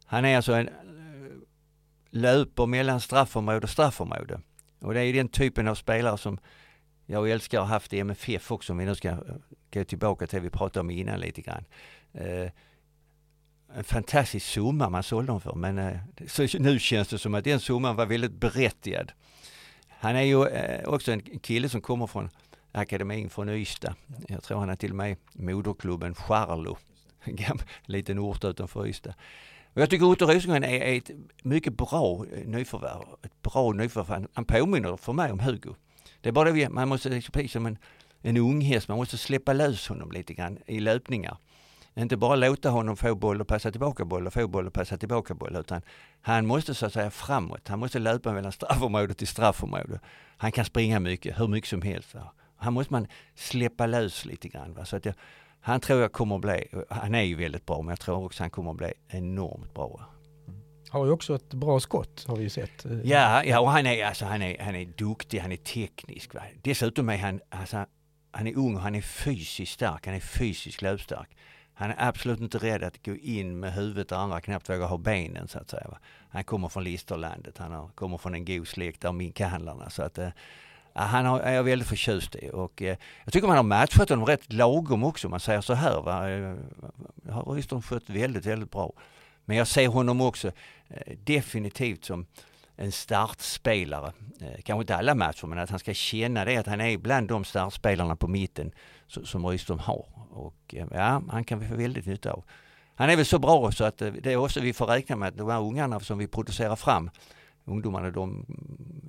han 0.06 0.26
är 0.26 0.36
alltså 0.36 0.54
en 0.54 0.70
löper 2.12 2.66
mellan 2.66 3.02
straffområde 3.02 3.64
och 3.64 3.70
straffområde. 3.70 4.40
Och 4.82 4.94
det 4.94 5.02
är 5.02 5.14
den 5.14 5.30
typen 5.30 5.68
av 5.68 5.76
spelare 5.76 6.18
som 6.18 6.40
jag 7.08 7.30
älskar 7.30 7.60
att 7.60 7.68
ha 7.68 7.74
haft 7.74 7.94
MFF 7.94 8.52
också, 8.52 8.74
om 8.74 8.78
vi 8.78 8.86
nu 8.86 8.96
ska 8.96 9.10
eh, 9.10 9.18
gå 9.74 9.84
tillbaka 9.84 10.28
till 10.28 10.38
det 10.38 10.44
vi 10.44 10.50
pratade 10.50 10.80
om 10.80 10.90
innan 10.90 11.20
lite 11.20 11.42
grann 11.42 11.66
eh, 12.14 12.52
en 13.76 13.84
fantastisk 13.84 14.46
summa 14.46 14.90
man 14.90 15.04
sålde 15.04 15.32
dem 15.32 15.42
för 15.42 15.56
men 15.56 15.78
eh, 15.78 15.98
så 16.28 16.60
nu 16.60 16.80
känns 16.80 17.08
det 17.08 17.18
som 17.18 17.36
att 17.36 17.44
den 17.44 17.60
summan 17.60 17.96
var 17.96 18.06
väldigt 18.06 18.32
berättigad. 18.32 19.12
Han 19.90 20.16
är 20.16 20.22
ju 20.22 20.48
eh, 20.48 20.90
också 20.90 21.12
en 21.12 21.22
kille 21.22 21.70
som 21.70 21.82
kommer 21.82 22.08
från 22.08 22.30
akademin 22.72 23.30
från 23.30 23.50
Ystad. 23.50 23.96
Jag 24.28 24.44
tror 24.44 24.60
han 24.60 24.70
är 24.70 24.76
till 24.76 24.92
och 24.92 24.96
med 24.96 25.18
moderklubben 25.34 26.16
Charlo, 26.16 26.78
en 27.24 27.60
liten 27.86 28.20
ort 28.20 28.44
utanför 28.44 28.88
Ystad. 28.88 29.14
Och 29.74 29.82
jag 29.82 29.90
tycker 29.90 30.06
Otto 30.06 30.26
Rosengren 30.26 30.64
är 30.64 30.98
ett 30.98 31.12
mycket 31.44 31.78
bra 31.78 32.26
eh, 32.34 32.48
nyförvärv. 32.48 33.04
Ett 33.24 33.42
bra 33.42 33.72
nyförvärv. 33.72 34.28
Han 34.34 34.46
påminner 34.46 34.98
för 34.98 35.14
mig 35.14 35.32
om 35.32 35.40
Hugo. 35.40 35.76
Det 36.22 36.30
är 36.30 36.34
bara 36.34 36.52
det 36.52 36.70
man 36.70 36.88
måste, 36.88 37.10
liksom, 37.10 37.32
precis 37.32 37.52
som 37.52 37.66
en, 37.66 37.78
en 38.22 38.38
ung 38.38 38.62
häst, 38.62 38.88
man 38.88 38.98
måste 38.98 39.18
släppa 39.18 39.54
lös 39.54 39.88
honom 39.88 40.12
lite 40.12 40.34
grann 40.34 40.58
i 40.66 40.80
löpningar. 40.80 41.38
Inte 41.96 42.18
bara 42.18 42.36
låta 42.36 42.70
honom 42.70 42.98
få 42.98 43.16
boll 43.16 43.42
och 43.42 43.48
passa 43.48 43.72
tillbaka 43.72 44.06
boll 44.06 44.28
och 44.28 44.34
få 44.34 44.48
boll 44.48 44.68
och 44.68 44.74
passa 44.74 44.98
tillbaka 44.98 45.34
boll 45.34 45.56
utan 45.56 45.82
han 46.22 46.46
måste 46.46 46.74
så 46.74 46.86
att 46.86 46.94
säga 46.94 47.12
framåt. 47.12 47.68
Han 47.68 47.80
måste 47.80 48.00
löpa 48.00 48.34
mellan 48.34 48.52
straffområde 48.52 49.14
till 49.14 49.28
straffområde. 49.28 50.00
Han 50.38 50.52
kan 50.52 50.66
springa 50.66 51.00
mycket, 51.00 51.40
hur 51.40 51.48
mycket 51.48 51.70
som 51.70 51.82
helst. 51.82 52.16
Han 52.58 52.74
måste 52.74 52.94
man 52.94 53.08
släppa 53.36 53.86
lös 53.86 54.26
lite 54.26 54.48
grann. 54.48 54.74
Va? 54.74 54.86
Så 54.86 54.96
att 54.96 55.06
jag, 55.06 55.16
han 55.62 55.80
tror 55.80 56.02
jag 56.02 56.12
kommer 56.12 56.36
att 56.36 56.42
bli, 56.42 56.68
han 56.90 57.16
är 57.16 57.22
ju 57.22 57.36
väldigt 57.36 57.66
bra 57.66 57.82
men 57.82 57.90
jag 57.90 58.00
tror 58.00 58.26
också 58.26 58.44
han 58.44 58.50
kommer 58.50 58.72
att 58.72 58.78
bli 58.78 58.94
enormt 59.08 59.74
bra. 59.74 60.17
Har 60.90 61.06
ju 61.06 61.12
också 61.12 61.36
ett 61.36 61.54
bra 61.54 61.80
skott 61.80 62.26
har 62.28 62.36
vi 62.36 62.44
ju 62.44 62.50
sett. 62.50 62.86
Eh, 62.86 62.92
ja, 63.04 63.44
ja 63.44 63.60
och 63.60 63.72
han 63.72 63.86
är, 63.86 64.06
alltså, 64.06 64.26
han 64.26 64.42
är, 64.42 64.64
han 64.64 64.76
är 64.76 64.86
duktig, 64.86 65.40
han 65.40 65.52
är 65.52 65.58
teknisk. 65.58 66.34
Va? 66.34 66.42
Dessutom 66.62 67.10
är 67.10 67.18
han, 67.18 67.42
alltså, 67.50 67.86
han 68.32 68.48
är 68.48 68.58
ung 68.58 68.76
och 68.76 68.82
han 68.82 68.96
är 68.96 69.02
fysiskt 69.02 69.74
stark, 69.74 70.06
han 70.06 70.16
är 70.16 70.20
fysiskt 70.20 70.82
löpstark. 70.82 71.30
Han 71.74 71.92
är 71.92 71.96
absolut 71.98 72.40
inte 72.40 72.58
rädd 72.58 72.84
att 72.84 73.06
gå 73.06 73.16
in 73.16 73.60
med 73.60 73.74
huvudet 73.74 74.10
där 74.10 74.18
andra 74.18 74.42
knappt 74.42 74.70
vågar 74.70 74.88
ha 74.88 74.98
benen 74.98 75.48
så 75.48 75.60
att 75.60 75.70
säga. 75.70 75.98
Han 76.30 76.44
kommer 76.44 76.68
från 76.68 76.84
Listerlandet, 76.84 77.58
han 77.58 77.90
kommer 77.96 78.18
från 78.18 78.34
en 78.34 78.46
god 78.46 78.68
släkt 78.68 79.06
av 79.06 79.16
minkhandlarna 79.16 79.90
så 79.90 80.04
att 80.04 80.18
eh, 80.18 80.30
han 80.94 81.26
har, 81.26 81.40
är 81.40 81.54
jag 81.54 81.64
väldigt 81.64 81.88
förtjust 81.88 82.36
i 82.36 82.50
och 82.54 82.82
eh, 82.82 82.98
jag 83.24 83.34
tycker 83.34 83.48
man 83.48 83.58
har 83.58 83.64
matchat 83.64 84.10
honom 84.10 84.26
rätt 84.26 84.54
lagom 84.54 85.04
också 85.04 85.28
om 85.28 85.32
man 85.32 85.40
säger 85.40 85.62
så 85.62 85.74
här. 85.74 86.02
Va? 86.02 86.30
Eh, 86.30 86.56
har 87.30 87.54
Rydström 87.54 87.82
skött 87.82 88.10
väldigt, 88.10 88.46
väldigt 88.46 88.72
bra. 88.72 88.94
Men 89.46 89.58
jag 89.58 89.68
ser 89.68 89.88
honom 89.88 90.22
också 90.22 90.52
definitivt 91.26 92.06
som 92.06 92.26
en 92.78 92.92
startspelare. 92.92 94.14
Eh, 94.42 94.62
kanske 94.64 94.82
inte 94.82 94.96
alla 94.96 95.16
matcher 95.16 95.48
men 95.48 95.60
att 95.60 95.70
han 95.70 95.80
ska 95.80 95.94
känna 95.94 96.46
det 96.46 96.58
att 96.58 96.68
han 96.68 96.82
är 96.82 96.98
bland 96.98 97.28
de 97.28 97.44
startspelarna 97.44 98.16
på 98.16 98.28
mitten 98.28 98.72
som 99.08 99.46
Rydström 99.46 99.80
har. 99.80 100.06
Och 100.32 100.76
eh, 100.76 100.88
ja, 100.92 101.22
han 101.30 101.44
kan 101.44 101.60
vi 101.60 101.68
få 101.68 101.76
väldigt 101.76 102.06
nytta 102.06 102.32
av. 102.32 102.44
Han 102.96 103.10
är 103.10 103.16
väl 103.16 103.26
så 103.26 103.40
bra 103.40 103.72
så 103.72 103.84
att 103.84 104.02
eh, 104.02 104.12
det 104.12 104.34
är 104.34 104.38
också 104.38 104.60
vi 104.60 104.74
får 104.74 104.86
räkna 104.86 105.16
med 105.16 105.28
att 105.28 105.38
de 105.38 105.50
här 105.50 105.62
ungarna 105.62 106.00
som 106.00 106.18
vi 106.18 106.28
producerar 106.28 106.76
fram, 106.76 107.10
ungdomarna 107.66 108.12
de 108.12 108.46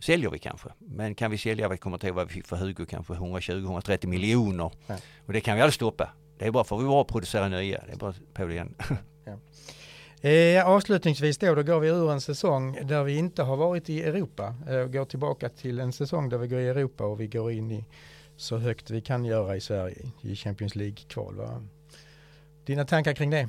säljer 0.03 0.31
vi 0.31 0.38
kanske. 0.38 0.69
Men 0.79 1.14
kan 1.14 1.31
vi 1.31 1.38
sälja, 1.38 1.69
vi 1.69 1.77
kommer 1.77 1.99
till 1.99 2.12
vad 2.12 2.29
vi 2.29 2.35
fick 2.35 2.47
för 2.47 2.57
Hugo, 2.57 2.87
kanske 2.87 3.12
120-130 3.12 4.07
miljoner. 4.07 4.71
Ja. 4.87 4.97
Och 5.27 5.33
det 5.33 5.41
kan 5.41 5.57
vi 5.57 5.62
aldrig 5.62 5.75
stoppa. 5.75 6.09
Det 6.38 6.47
är 6.47 6.51
bara 6.51 6.64
för 6.64 6.77
att 6.77 6.83
vi 6.83 6.87
bara 6.87 7.05
producera 7.05 7.49
nya. 7.49 7.83
Det 7.87 7.93
är 7.93 7.97
bara 7.97 8.14
på 8.35 8.45
det 8.45 8.53
igen. 8.53 8.75
Ja. 9.25 9.38
Eh, 10.23 10.69
avslutningsvis 10.69 11.39
då, 11.39 11.55
då 11.55 11.63
går 11.63 11.81
vi 11.81 11.89
ur 11.89 12.13
en 12.13 12.21
säsong 12.21 12.79
där 12.87 13.05
vi 13.05 13.17
inte 13.17 13.43
har 13.43 13.57
varit 13.57 13.91
i 13.91 14.03
Europa. 14.03 14.55
Eh, 14.69 14.85
går 14.85 15.05
tillbaka 15.05 15.49
till 15.49 15.81
en 15.81 15.93
säsong 15.93 16.29
där 16.29 16.39
vi 16.39 16.49
går 16.49 16.61
i 16.61 16.69
Europa 16.69 17.05
och 17.05 17.21
vi 17.21 17.27
går 17.27 17.53
in 17.53 17.71
i 17.71 17.85
så 18.37 18.57
högt 18.57 18.91
vi 18.91 19.01
kan 19.01 19.25
göra 19.25 19.57
i 19.57 19.61
Sverige 19.61 20.11
i 20.21 20.37
Champions 20.37 20.75
League-kval. 20.75 21.35
Dina 22.67 22.85
tankar 22.85 23.13
kring 23.13 23.31
det? 23.31 23.49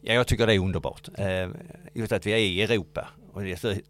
Ja, 0.00 0.14
jag 0.14 0.26
tycker 0.26 0.46
det 0.46 0.54
är 0.54 0.58
underbart. 0.58 1.08
Eh, 1.18 1.48
just 1.94 2.12
att 2.12 2.26
vi 2.26 2.32
är 2.32 2.36
i 2.36 2.62
Europa 2.62 3.08
och 3.32 3.42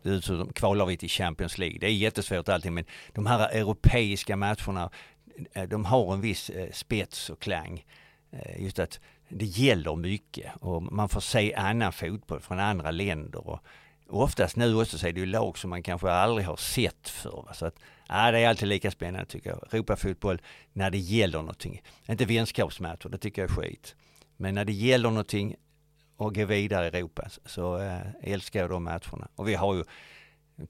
dessutom 0.02 0.52
kvalar 0.52 0.86
vi 0.86 0.96
till 0.96 1.08
Champions 1.08 1.58
League. 1.58 1.78
Det 1.80 1.86
är 1.86 1.90
jättesvårt 1.90 2.48
allting 2.48 2.74
men 2.74 2.84
de 3.12 3.26
här 3.26 3.48
europeiska 3.48 4.36
matcherna 4.36 4.90
eh, 5.52 5.62
de 5.62 5.84
har 5.84 6.14
en 6.14 6.20
viss 6.20 6.50
eh, 6.50 6.70
spets 6.72 7.30
och 7.30 7.40
klang. 7.40 7.84
Eh, 8.32 8.62
just 8.62 8.78
att 8.78 9.00
det 9.28 9.44
gäller 9.44 9.96
mycket 9.96 10.52
och 10.60 10.82
man 10.82 11.08
får 11.08 11.20
se 11.20 11.54
annan 11.54 11.92
fotboll 11.92 12.40
från 12.40 12.58
andra 12.58 12.90
länder. 12.90 13.46
Och 13.46 13.60
oftast 14.08 14.56
nu 14.56 14.74
också 14.74 14.98
så 14.98 15.06
är 15.06 15.12
det 15.12 15.20
ju 15.20 15.26
lag 15.26 15.58
som 15.58 15.70
man 15.70 15.82
kanske 15.82 16.10
aldrig 16.10 16.46
har 16.46 16.56
sett 16.56 17.08
förr. 17.08 17.48
Så 17.52 17.66
att, 17.66 17.74
ja, 18.08 18.30
det 18.30 18.38
är 18.38 18.48
alltid 18.48 18.68
lika 18.68 18.90
spännande 18.90 19.26
tycker 19.26 19.50
jag. 19.50 19.74
Europafotboll 19.74 20.42
när 20.72 20.90
det 20.90 20.98
gäller 20.98 21.38
någonting. 21.38 21.82
Inte 22.08 22.24
vänskapsmatcher, 22.24 23.08
det 23.08 23.18
tycker 23.18 23.42
jag 23.42 23.50
är 23.50 23.54
skit. 23.54 23.94
Men 24.36 24.54
när 24.54 24.64
det 24.64 24.72
gäller 24.72 25.10
någonting 25.10 25.56
och 26.16 26.34
gå 26.34 26.44
vidare 26.44 26.84
i 26.84 26.88
Europa 26.88 27.28
så 27.46 27.78
äh, 27.78 28.00
älskar 28.22 28.60
jag 28.60 28.70
de 28.70 28.84
matcherna. 28.84 29.28
Och 29.34 29.48
vi 29.48 29.54
har 29.54 29.74
ju, 29.74 29.84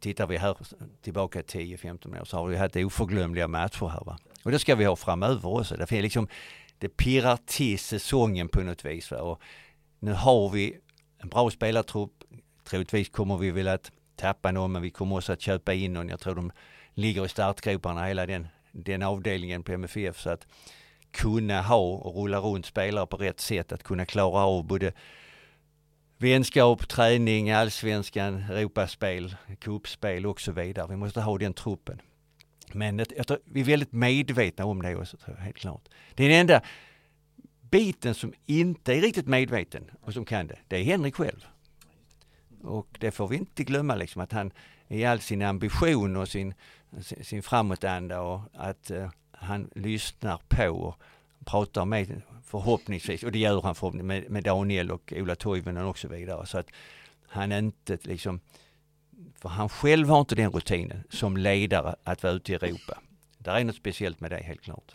tittar 0.00 0.26
vi 0.26 0.36
här 0.36 0.56
tillbaka 1.02 1.40
10-15 1.40 2.20
år 2.20 2.24
så 2.24 2.36
har 2.36 2.46
vi 2.46 2.56
haft 2.56 2.76
oförglömliga 2.76 3.48
matcher 3.48 3.88
här 3.88 4.04
va. 4.04 4.18
Och 4.44 4.50
det 4.50 4.58
ska 4.58 4.74
vi 4.74 4.84
ha 4.84 4.96
framöver 4.96 5.46
också. 5.46 5.76
Därför 5.76 5.96
är 5.96 6.02
liksom, 6.02 6.28
det 6.78 6.88
pirrar 6.88 7.38
till 7.46 7.78
säsongen 7.78 8.48
på 8.48 8.60
något 8.60 8.84
vis. 8.84 9.12
Och 9.12 9.42
nu 9.98 10.12
har 10.12 10.50
vi 10.50 10.78
en 11.18 11.28
bra 11.28 11.50
spelartrupp. 11.50 12.12
Troligtvis 12.64 13.08
kommer 13.08 13.36
vi 13.36 13.50
väl 13.50 13.68
att 13.68 13.92
tappa 14.16 14.52
någon 14.52 14.72
men 14.72 14.82
vi 14.82 14.90
kommer 14.90 15.16
också 15.16 15.32
att 15.32 15.40
köpa 15.40 15.74
in 15.74 15.92
någon. 15.92 16.08
Jag 16.08 16.20
tror 16.20 16.34
de 16.34 16.52
ligger 16.94 17.24
i 17.24 17.28
startgroparna 17.28 18.06
hela 18.06 18.26
den, 18.26 18.46
den 18.72 19.02
avdelningen 19.02 19.62
på 19.62 19.72
MFF. 19.72 20.20
Så 20.20 20.30
att 20.30 20.46
kunna 21.10 21.62
ha 21.62 21.76
och 21.76 22.22
rulla 22.22 22.38
runt 22.38 22.66
spelare 22.66 23.06
på 23.06 23.16
rätt 23.16 23.40
sätt, 23.40 23.72
att 23.72 23.82
kunna 23.82 24.06
klara 24.06 24.44
av 24.44 24.64
både 24.64 24.92
vänskap, 26.18 26.88
träning, 26.88 27.50
allsvenskan, 27.50 28.34
Europaspel, 28.34 29.36
cupspel 29.60 30.26
och 30.26 30.40
så 30.40 30.52
vidare. 30.52 30.86
Vi 30.90 30.96
måste 30.96 31.20
ha 31.20 31.38
den 31.38 31.54
truppen. 31.54 32.00
Men 32.74 32.98
jag 33.16 33.26
tror, 33.26 33.38
vi 33.44 33.60
är 33.60 33.64
väldigt 33.64 33.92
medvetna 33.92 34.64
om 34.64 34.82
det 34.82 34.96
också, 34.96 35.16
tror 35.16 35.36
jag, 35.36 35.44
helt 35.44 35.56
klart. 35.56 35.88
Det 36.14 36.24
är 36.24 36.28
den 36.28 36.38
enda 36.38 36.60
biten 37.70 38.14
som 38.14 38.32
inte 38.46 38.94
är 38.94 39.00
riktigt 39.00 39.26
medveten 39.26 39.90
och 40.00 40.12
som 40.12 40.24
kan 40.24 40.46
det, 40.46 40.58
det 40.68 40.76
är 40.76 40.84
Henrik 40.84 41.14
själv. 41.14 41.46
Och 42.62 42.96
det 43.00 43.10
får 43.10 43.28
vi 43.28 43.36
inte 43.36 43.64
glömma 43.64 43.94
liksom 43.94 44.22
att 44.22 44.32
han 44.32 44.52
i 44.88 45.04
all 45.04 45.20
sin 45.20 45.42
ambition 45.42 46.16
och 46.16 46.28
sin, 46.28 46.54
sin 47.00 47.42
framåtanda 47.42 48.20
och 48.20 48.40
att 48.52 48.90
uh, 48.90 49.08
han 49.30 49.70
lyssnar 49.74 50.40
på 50.48 50.70
och 50.70 50.94
pratar 51.44 51.84
med 51.84 52.22
förhoppningsvis, 52.44 53.22
och 53.22 53.32
det 53.32 53.38
gör 53.38 53.62
han 53.62 53.74
förhoppningsvis 53.74 54.06
med, 54.06 54.30
med 54.30 54.44
Daniel 54.44 54.90
och 54.90 55.12
Ola 55.16 55.34
Toivonen 55.34 55.84
och 55.84 55.98
så 55.98 56.08
vidare. 56.08 56.46
Så 56.46 56.58
att 56.58 56.66
han 57.28 57.52
inte 57.52 57.98
liksom, 58.02 58.40
för 59.40 59.48
han 59.48 59.68
själv 59.68 60.08
har 60.08 60.20
inte 60.20 60.34
den 60.34 60.50
rutinen 60.50 61.04
som 61.10 61.36
ledare 61.36 61.94
att 62.04 62.22
vara 62.22 62.32
ute 62.32 62.52
i 62.52 62.54
Europa. 62.54 62.98
Det 63.38 63.50
är 63.50 63.64
något 63.64 63.76
speciellt 63.76 64.20
med 64.20 64.30
det 64.30 64.36
helt 64.36 64.60
klart. 64.60 64.94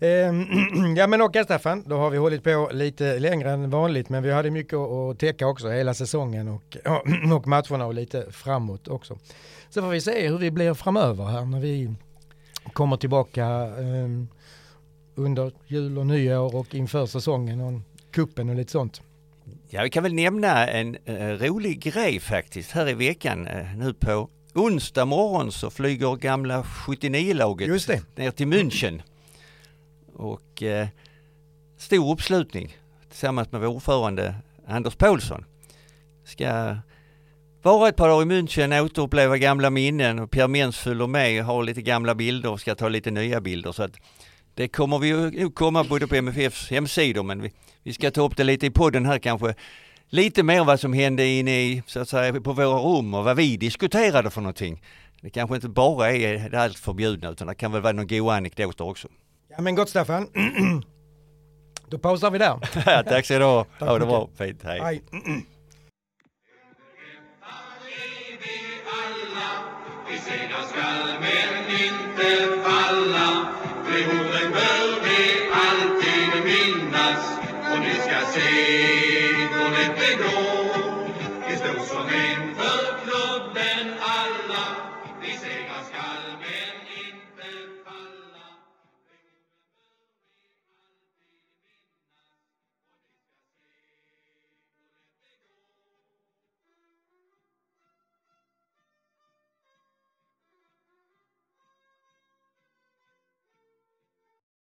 Ehm, 0.00 0.46
ja 0.96 1.06
men 1.06 1.22
okej 1.22 1.44
Staffan, 1.44 1.84
då 1.86 1.96
har 1.96 2.10
vi 2.10 2.18
hållit 2.18 2.44
på 2.44 2.70
lite 2.72 3.18
längre 3.18 3.50
än 3.50 3.70
vanligt 3.70 4.08
men 4.08 4.22
vi 4.22 4.32
hade 4.32 4.50
mycket 4.50 4.78
att 4.78 5.18
täcka 5.18 5.46
också 5.46 5.68
hela 5.68 5.94
säsongen 5.94 6.48
och, 6.48 6.76
och 7.36 7.46
matcherna 7.46 7.86
och 7.86 7.94
lite 7.94 8.32
framåt 8.32 8.88
också. 8.88 9.18
Så 9.70 9.82
får 9.82 9.88
vi 9.88 10.00
se 10.00 10.28
hur 10.28 10.38
vi 10.38 10.50
blir 10.50 10.74
framöver 10.74 11.24
här 11.24 11.44
när 11.44 11.60
vi 11.60 11.94
kommer 12.72 12.96
tillbaka 12.96 13.46
ehm, 13.46 14.28
under 15.14 15.52
jul 15.66 15.98
och 15.98 16.06
nyår 16.06 16.56
och 16.56 16.74
inför 16.74 17.06
säsongen 17.06 17.60
och 17.60 17.80
kuppen 18.10 18.48
och 18.48 18.56
lite 18.56 18.72
sånt. 18.72 19.02
Ja, 19.70 19.82
vi 19.82 19.90
kan 19.90 20.02
väl 20.02 20.14
nämna 20.14 20.66
en 20.66 20.96
uh, 21.08 21.38
rolig 21.38 21.80
grej 21.82 22.20
faktiskt 22.20 22.70
här 22.70 22.88
i 22.88 22.94
veckan. 22.94 23.46
Uh, 23.46 23.76
nu 23.76 23.94
på 23.94 24.28
onsdag 24.54 25.04
morgon 25.04 25.52
så 25.52 25.70
flyger 25.70 26.16
gamla 26.16 26.62
79-laget 26.62 27.68
ner 28.16 28.30
till 28.30 28.46
München. 28.46 29.02
Och 30.14 30.62
uh, 30.62 30.86
stor 31.76 32.12
uppslutning 32.12 32.76
tillsammans 33.08 33.52
med 33.52 33.60
vår 33.60 33.68
ordförande 33.68 34.34
Anders 34.66 34.96
Paulsson. 34.96 35.44
Ska 36.24 36.76
vara 37.62 37.88
ett 37.88 37.96
par 37.96 38.08
dagar 38.08 38.22
i 38.22 38.24
München, 38.24 38.84
återuppleva 38.84 39.38
gamla 39.38 39.70
minnen 39.70 40.18
och 40.18 40.30
Pierre 40.30 40.48
Mens 40.48 40.78
följer 40.78 41.06
med, 41.06 41.44
har 41.44 41.62
lite 41.62 41.82
gamla 41.82 42.14
bilder 42.14 42.50
och 42.50 42.60
ska 42.60 42.74
ta 42.74 42.88
lite 42.88 43.10
nya 43.10 43.40
bilder. 43.40 43.72
Så 43.72 43.82
att 43.82 43.96
det 44.58 44.68
kommer 44.68 44.98
vi 44.98 45.08
ju 45.08 45.50
komma 45.50 45.84
både 45.84 46.06
på 46.06 46.14
MFFs 46.14 46.70
hemsidor 46.70 47.22
men 47.22 47.42
vi, 47.42 47.52
vi 47.82 47.92
ska 47.92 48.10
ta 48.10 48.22
upp 48.22 48.36
det 48.36 48.44
lite 48.44 48.66
i 48.66 48.70
podden 48.70 49.06
här 49.06 49.18
kanske. 49.18 49.54
Lite 50.08 50.42
mer 50.42 50.64
vad 50.64 50.80
som 50.80 50.92
hände 50.92 51.26
inne 51.26 51.60
i, 51.60 51.82
så 51.86 52.00
att 52.00 52.08
säga, 52.08 52.40
på 52.40 52.52
våra 52.52 52.78
rum 52.78 53.14
och 53.14 53.24
vad 53.24 53.36
vi 53.36 53.56
diskuterade 53.56 54.30
för 54.30 54.40
någonting. 54.40 54.82
Det 55.20 55.30
kanske 55.30 55.54
inte 55.54 55.68
bara 55.68 56.10
är 56.10 56.48
det 56.48 56.60
allt 56.60 56.78
förbjudna 56.78 57.30
utan 57.30 57.46
det 57.46 57.54
kan 57.54 57.72
väl 57.72 57.82
vara 57.82 57.92
några 57.92 58.18
goda 58.18 58.34
anekdoter 58.34 58.84
också. 58.84 59.08
Ja 59.48 59.60
men 59.60 59.74
gott 59.74 59.88
Staffan. 59.88 60.28
Då 61.88 61.98
pausar 61.98 62.30
vi 62.30 62.38
där. 62.38 63.02
Tack 63.02 63.26
så 63.26 63.38
du 63.38 63.44
ha. 63.44 63.66
Ha 63.78 63.98
det 63.98 64.06
bra. 64.06 64.28
Fint. 64.38 64.62
Hej. 64.62 64.80
Hej. 64.82 65.02
Vi 70.10 70.18
skall 70.18 71.20
men 71.20 71.70
inte 71.70 72.62
falla 72.64 73.57
religionen 73.98 74.52
bör 74.52 75.00
vi 75.04 75.48
alltid 75.52 76.44
minnas. 76.44 77.38
Och 77.72 77.80
ni 77.80 77.94
ska 77.94 78.26
se, 78.32 78.50
hon 79.52 79.74
är 79.74 80.16
blå 80.16 80.47